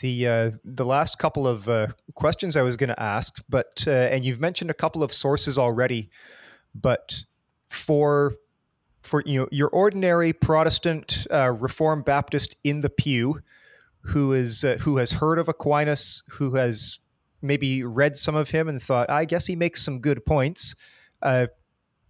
the 0.00 0.28
uh, 0.28 0.50
the 0.64 0.84
last 0.84 1.18
couple 1.18 1.46
of 1.46 1.68
uh, 1.68 1.88
questions 2.14 2.56
I 2.56 2.62
was 2.62 2.76
going 2.76 2.88
to 2.88 3.02
ask, 3.02 3.42
but 3.48 3.84
uh, 3.86 3.90
and 3.90 4.24
you've 4.24 4.40
mentioned 4.40 4.70
a 4.70 4.74
couple 4.74 5.02
of 5.02 5.12
sources 5.12 5.58
already, 5.58 6.10
but 6.74 7.24
for 7.68 8.34
for 9.02 9.22
you 9.24 9.40
know 9.40 9.48
your 9.50 9.68
ordinary 9.68 10.32
Protestant 10.32 11.26
Reformed 11.30 12.04
Baptist 12.04 12.56
in 12.62 12.82
the 12.82 12.90
pew, 12.90 13.40
who 14.00 14.32
is 14.32 14.64
who 14.80 14.98
has 14.98 15.12
heard 15.12 15.38
of 15.38 15.48
Aquinas, 15.48 16.22
who 16.30 16.54
has 16.54 16.98
maybe 17.40 17.82
read 17.82 18.16
some 18.16 18.34
of 18.34 18.50
him 18.50 18.68
and 18.68 18.82
thought, 18.82 19.08
I 19.08 19.24
guess 19.24 19.46
he 19.46 19.56
makes 19.56 19.82
some 19.82 20.00
good 20.00 20.26
points. 20.26 20.74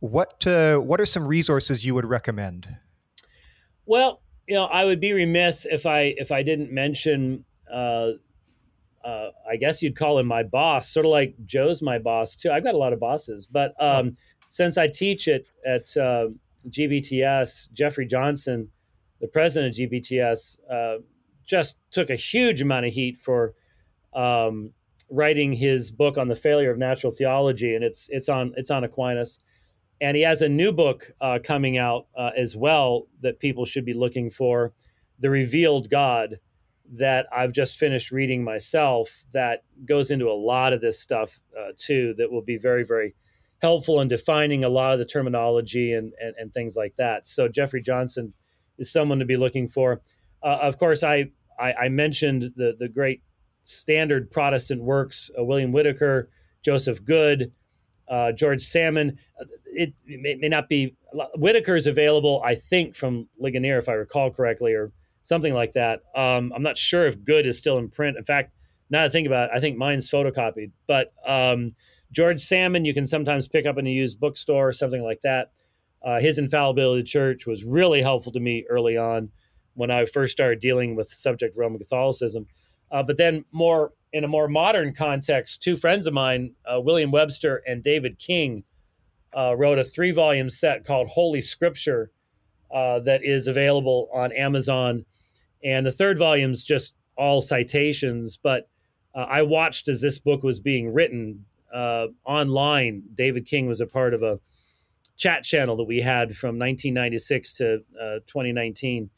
what 0.01 0.45
what 0.45 1.01
are 1.01 1.07
some 1.07 1.27
resources 1.27 1.85
you 1.85 1.95
would 1.95 2.07
recommend? 2.07 2.69
Well, 3.87 4.21
you 4.49 4.55
know, 4.55 4.65
I 4.65 4.85
would 4.85 5.01
be 5.01 5.13
remiss 5.13 5.67
if 5.67 5.87
I 5.87 6.15
if 6.19 6.33
I 6.33 6.43
didn't 6.43 6.73
mention. 6.73 7.45
Uh, 7.73 8.13
uh, 9.05 9.31
I 9.49 9.57
guess 9.57 9.83
you'd 9.83 9.97
call 9.97 10.19
him 10.19 10.27
my 10.27 10.43
boss, 10.43 10.89
sort 10.89 11.07
of 11.07 11.13
like 11.13 11.35
Joe's 11.45 11.81
my 11.81 11.99
boss 11.99 12.35
too. 12.35 12.51
I've 12.51 12.65
got 12.65 12.75
a 12.75 12.79
lot 12.79 12.93
of 12.93 12.99
bosses, 12.99 13.47
but 13.47 13.73
um, 13.81 14.17
since 14.49 14.77
I 14.77 14.89
teach 14.89 15.29
it 15.29 15.49
at 15.65 15.97
uh, 15.97 16.29
GBTS, 16.69 17.73
Jeffrey 17.73 18.07
Johnson, 18.07 18.69
the 19.21 19.29
president 19.29 19.79
of 19.79 19.91
GBTS, 19.91 20.59
uh, 20.71 20.99
just 21.45 21.77
took 21.93 22.11
a 22.11 22.17
huge 22.17 22.61
amount 22.61 22.87
of 22.87 22.93
heat 22.93 23.17
for 23.17 23.55
um, 24.13 24.73
writing 25.11 25.53
his 25.53 25.93
book 25.93 26.19
on 26.19 26.27
the 26.27 26.35
failure 26.35 26.73
of 26.73 26.79
natural 26.79 27.13
theology, 27.13 27.75
and 27.75 27.85
it's 27.85 28.09
it's 28.11 28.29
on 28.29 28.53
it's 28.57 28.71
on 28.71 28.83
Aquinas. 28.83 29.39
And 30.01 30.17
he 30.17 30.23
has 30.25 30.43
a 30.43 30.49
new 30.49 30.73
book 30.73 31.11
uh, 31.23 31.39
coming 31.43 31.79
out 31.79 32.07
uh, 32.19 32.31
as 32.37 32.55
well 32.55 33.07
that 33.23 33.39
people 33.39 33.65
should 33.65 33.85
be 33.85 33.95
looking 33.95 34.29
for 34.29 34.73
the 35.21 35.31
revealed 35.31 35.89
god 35.89 36.39
that 36.93 37.27
i've 37.33 37.53
just 37.53 37.77
finished 37.77 38.11
reading 38.11 38.43
myself 38.43 39.25
that 39.33 39.63
goes 39.85 40.11
into 40.11 40.29
a 40.29 40.33
lot 40.33 40.73
of 40.73 40.81
this 40.81 40.99
stuff 40.99 41.41
uh, 41.59 41.73
too 41.77 42.15
that 42.17 42.31
will 42.31 42.43
be 42.43 42.57
very 42.57 42.85
very 42.85 43.15
helpful 43.61 44.01
in 44.01 44.09
defining 44.09 44.65
a 44.65 44.69
lot 44.69 44.93
of 44.93 44.99
the 44.99 45.05
terminology 45.05 45.93
and, 45.95 46.13
and, 46.21 46.35
and 46.39 46.53
things 46.53 46.77
like 46.77 46.95
that 46.97 47.27
so 47.27 47.49
jeffrey 47.49 47.83
johnson 47.83 48.31
is 48.79 48.93
someone 48.93 49.19
to 49.19 49.25
be 49.25 49.37
looking 49.37 49.67
for 49.67 50.01
uh, 50.43 50.59
of 50.63 50.79
course 50.79 51.03
I, 51.03 51.31
I, 51.59 51.73
I 51.73 51.89
mentioned 51.89 52.53
the, 52.57 52.77
the 52.79 52.89
great 52.89 53.23
standard 53.63 54.31
protestant 54.31 54.83
works 54.83 55.31
uh, 55.39 55.43
william 55.45 55.73
whitaker 55.73 56.31
joseph 56.63 57.05
Goode 57.05 57.53
uh, 58.09 58.33
George 58.33 58.63
Salmon. 58.63 59.19
It, 59.67 59.93
it 60.07 60.21
may, 60.21 60.35
may, 60.37 60.49
not 60.49 60.69
be. 60.69 60.95
Whitaker 61.37 61.77
is 61.77 61.87
available, 61.87 62.43
I 62.45 62.55
think, 62.55 62.95
from 62.95 63.29
Ligonier, 63.39 63.79
if 63.79 63.89
I 63.89 63.93
recall 63.93 64.31
correctly, 64.31 64.75
or 64.75 64.93
something 65.27 65.53
like 65.53 65.73
that. 65.73 66.03
Um, 66.15 66.53
I'm 66.55 66.63
not 66.63 66.79
sure 66.79 67.07
if 67.07 67.25
Goode 67.25 67.47
is 67.47 67.59
still 67.59 67.79
in 67.79 67.89
print. 67.89 68.17
In 68.17 68.25
fact, 68.25 68.53
now 68.91 69.03
to 69.03 69.11
think 69.11 69.27
about 69.27 69.51
it, 69.51 69.57
I 69.57 69.61
think 69.61 69.77
mine's 69.77 70.09
photocopied. 70.09 70.71
But 70.87 71.13
um, 71.27 71.75
George 72.13 72.41
Salmon, 72.41 72.85
you 72.85 72.95
can 72.95 73.07
sometimes 73.07 73.49
pick 73.49 73.67
up 73.67 73.77
in 73.77 73.87
a 73.89 73.91
used 73.91 74.21
bookstore 74.21 74.69
or 74.69 74.73
something 74.73 75.03
like 75.03 75.21
that. 75.23 75.51
Uh, 76.01 76.21
his 76.21 76.39
Infallibility 76.39 77.03
Church 77.03 77.45
was 77.45 77.65
really 77.65 78.01
helpful 78.01 78.31
to 78.33 78.39
me 78.39 78.65
early 78.71 78.97
on 78.97 79.31
when 79.75 79.91
I 79.91 80.05
first 80.05 80.33
started 80.33 80.61
dealing 80.61 80.95
with 80.95 81.09
the 81.09 81.17
subject 81.17 81.55
of 81.55 81.59
Roman 81.59 81.81
Catholicism. 81.81 82.47
Uh, 82.93 83.03
but 83.03 83.17
then 83.17 83.45
more 83.51 83.93
in 84.13 84.23
a 84.23 84.29
more 84.29 84.47
modern 84.47 84.95
context, 84.95 85.61
two 85.61 85.77
friends 85.77 86.07
of 86.07 86.15
mine, 86.15 86.53
uh, 86.73 86.81
William 86.81 87.11
Webster 87.11 87.63
and 87.67 87.83
David 87.83 88.21
King, 88.21 88.63
uh, 89.37 89.57
wrote 89.57 89.81
a 89.81 89.85
three 89.85 90.13
volume 90.13 90.49
set 90.49 90.85
called 90.85 91.09
Holy 91.09 91.41
Scripture 91.41 92.13
uh, 92.73 93.01
that 93.01 93.25
is 93.25 93.49
available 93.49 94.09
on 94.13 94.33
Amazon. 94.33 95.05
And 95.67 95.85
the 95.85 95.93
third 95.93 96.19
volume 96.19 96.53
is 96.53 96.65
just 96.65 96.95
all 97.17 97.43
citations. 97.43 98.39
But 98.43 98.69
uh, 99.15 99.27
I 99.29 99.43
watched 99.43 99.89
as 99.89 100.01
this 100.01 100.19
book 100.19 100.43
was 100.43 100.61
being 100.61 100.95
written 100.95 101.45
uh, 101.75 102.07
online. 102.25 103.03
David 103.13 103.45
King 103.45 103.67
was 103.67 103.83
a 103.83 103.87
part 103.87 104.15
of 104.15 104.23
a 104.23 104.41
chat 105.19 105.43
channel 105.43 105.77
that 105.77 105.85
we 105.85 106.01
had 106.01 106.35
from 106.37 106.59
1996 106.59 107.57
to 107.57 107.79
2019 108.27 109.11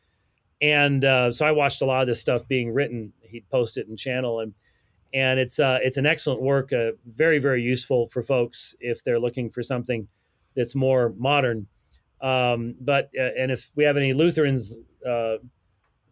and 0.60 1.04
uh, 1.04 1.30
so 1.30 1.46
I 1.46 1.52
watched 1.52 1.82
a 1.82 1.84
lot 1.84 2.00
of 2.00 2.06
this 2.06 2.20
stuff 2.20 2.46
being 2.48 2.72
written. 2.72 3.12
He'd 3.22 3.48
post 3.50 3.76
it 3.76 3.86
in 3.88 3.96
channel, 3.96 4.40
and 4.40 4.54
and 5.14 5.38
it's 5.38 5.58
uh, 5.58 5.78
it's 5.82 5.96
an 5.96 6.06
excellent 6.06 6.42
work, 6.42 6.72
uh, 6.72 6.92
very 7.06 7.38
very 7.38 7.62
useful 7.62 8.08
for 8.08 8.22
folks 8.22 8.74
if 8.80 9.02
they're 9.04 9.20
looking 9.20 9.50
for 9.50 9.62
something 9.62 10.08
that's 10.56 10.74
more 10.74 11.14
modern. 11.16 11.66
Um, 12.20 12.74
but 12.80 13.10
uh, 13.18 13.30
and 13.38 13.52
if 13.52 13.70
we 13.76 13.84
have 13.84 13.96
any 13.96 14.12
Lutherans 14.12 14.74
uh, 15.08 15.36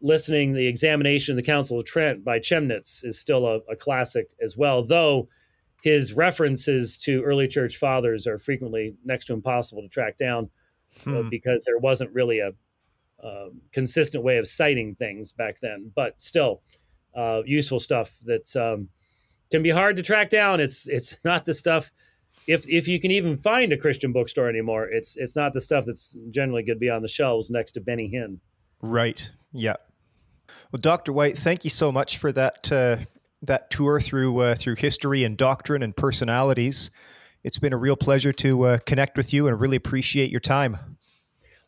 listening, 0.01 0.53
the 0.53 0.67
examination 0.67 1.33
of 1.33 1.37
the 1.37 1.43
Council 1.43 1.79
of 1.79 1.87
Trent 1.87 2.25
by 2.25 2.39
Chemnitz 2.39 3.05
is 3.05 3.19
still 3.19 3.47
a, 3.47 3.57
a 3.71 3.77
classic 3.77 4.29
as 4.43 4.57
well, 4.57 4.83
though 4.83 5.29
his 5.83 6.15
references 6.15 6.99
to 6.99 7.23
early 7.23 7.49
church 7.49 7.77
fathers 7.77 8.27
are 8.27 8.39
frequently 8.39 8.95
next 9.05 9.27
to 9.27 9.33
impossible 9.33 9.83
to 9.83 9.89
track 9.89 10.17
down 10.17 10.51
uh, 11.07 11.23
hmm. 11.23 11.29
because 11.29 11.65
there 11.65 11.79
wasn't 11.79 12.13
really 12.13 12.41
a 12.41 12.53
um, 13.25 13.61
consistent 13.73 14.23
way 14.23 14.39
of 14.39 14.47
citing 14.49 14.95
things 14.95 15.33
back 15.33 15.61
then, 15.61 15.91
but 15.95 16.21
still 16.21 16.63
uh, 17.15 17.43
useful 17.47 17.79
stuff 17.79 18.19
that 18.25 18.55
um, 18.57 18.89
can 19.51 19.63
be 19.63 19.71
hard 19.71 19.97
to 19.97 20.03
track 20.03 20.29
down. 20.29 20.61
It's 20.61 20.87
it's 20.87 21.17
not 21.25 21.45
the 21.45 21.55
stuff 21.55 21.91
if 22.47 22.69
if 22.69 22.87
you 22.87 23.01
can 23.01 23.11
even 23.11 23.37
find 23.37 23.73
a 23.73 23.77
Christian 23.77 24.13
bookstore 24.13 24.49
anymore. 24.49 24.89
It's 24.91 25.17
it's 25.17 25.37
not 25.37 25.53
the 25.55 25.61
stuff 25.61 25.85
that's 25.87 26.17
generally 26.31 26.63
going 26.63 26.77
to 26.77 26.81
be 26.81 26.91
on 26.91 27.03
the 27.03 27.09
shelves 27.09 27.51
next 27.51 27.73
to 27.73 27.81
Benny 27.81 28.11
Hinn. 28.13 28.39
Right. 28.83 29.31
Yeah. 29.53 29.77
Well, 30.73 30.81
Dr. 30.81 31.13
White, 31.13 31.39
thank 31.39 31.65
you 31.65 31.71
so 31.71 31.91
much 31.93 32.19
for 32.19 32.33
that 32.33 32.71
uh, 32.73 32.99
that 33.43 33.71
tour 33.71 34.01
through 34.01 34.39
uh, 34.41 34.55
through 34.55 34.77
history 34.77 35.25
and 35.25 35.37
doctrine 35.37 35.83
and 35.83 35.97
personalities. 35.97 36.91
It's 37.45 37.59
been 37.59 37.73
a 37.73 37.77
real 37.77 37.97
pleasure 37.97 38.33
to 38.35 38.63
uh, 38.65 38.79
connect 38.87 39.17
with 39.17 39.33
you 39.33 39.47
and 39.47 39.61
really 39.61 39.77
appreciate 39.77 40.31
your 40.31 40.41
time. 40.41 40.79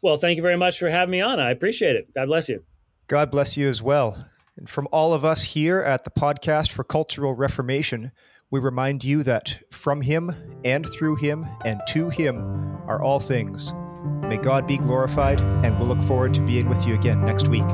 Well, 0.03 0.17
thank 0.17 0.37
you 0.37 0.43
very 0.43 0.57
much 0.57 0.79
for 0.79 0.91
having 0.91 1.13
me 1.13 1.21
on. 1.21 1.39
I 1.41 1.51
appreciate 1.51 1.97
it. 1.97 2.13
God 2.15 2.27
bless 2.27 2.49
you. 2.49 2.65
God 3.07 3.31
bless 3.31 3.57
you 3.57 3.69
as 3.69 3.81
well. 3.83 4.27
And 4.57 4.69
from 4.69 4.89
all 4.91 5.13
of 5.13 5.25
us 5.25 5.43
here 5.43 5.81
at 5.81 6.03
the 6.05 6.11
Podcast 6.11 6.73
for 6.73 6.83
Cultural 6.85 7.35
Reformation, 7.35 8.13
We 8.51 8.61
remind 8.61 9.05
you 9.05 9.23
that 9.25 9.61
from 9.71 10.01
him 10.01 10.35
and 10.65 10.89
through 10.89 11.17
him 11.17 11.47
and 11.65 11.81
to 11.89 12.09
him 12.09 12.39
are 12.87 13.01
all 13.03 13.21
things. 13.21 13.75
May 14.23 14.39
God 14.39 14.67
be 14.67 14.79
glorified, 14.79 15.41
and 15.41 15.79
we'll 15.79 15.89
look 15.89 16.03
forward 16.03 16.33
to 16.35 16.41
being 16.43 16.69
with 16.69 16.87
you 16.87 16.95
again 16.95 17.25
next 17.25 17.49
week. 17.49 17.67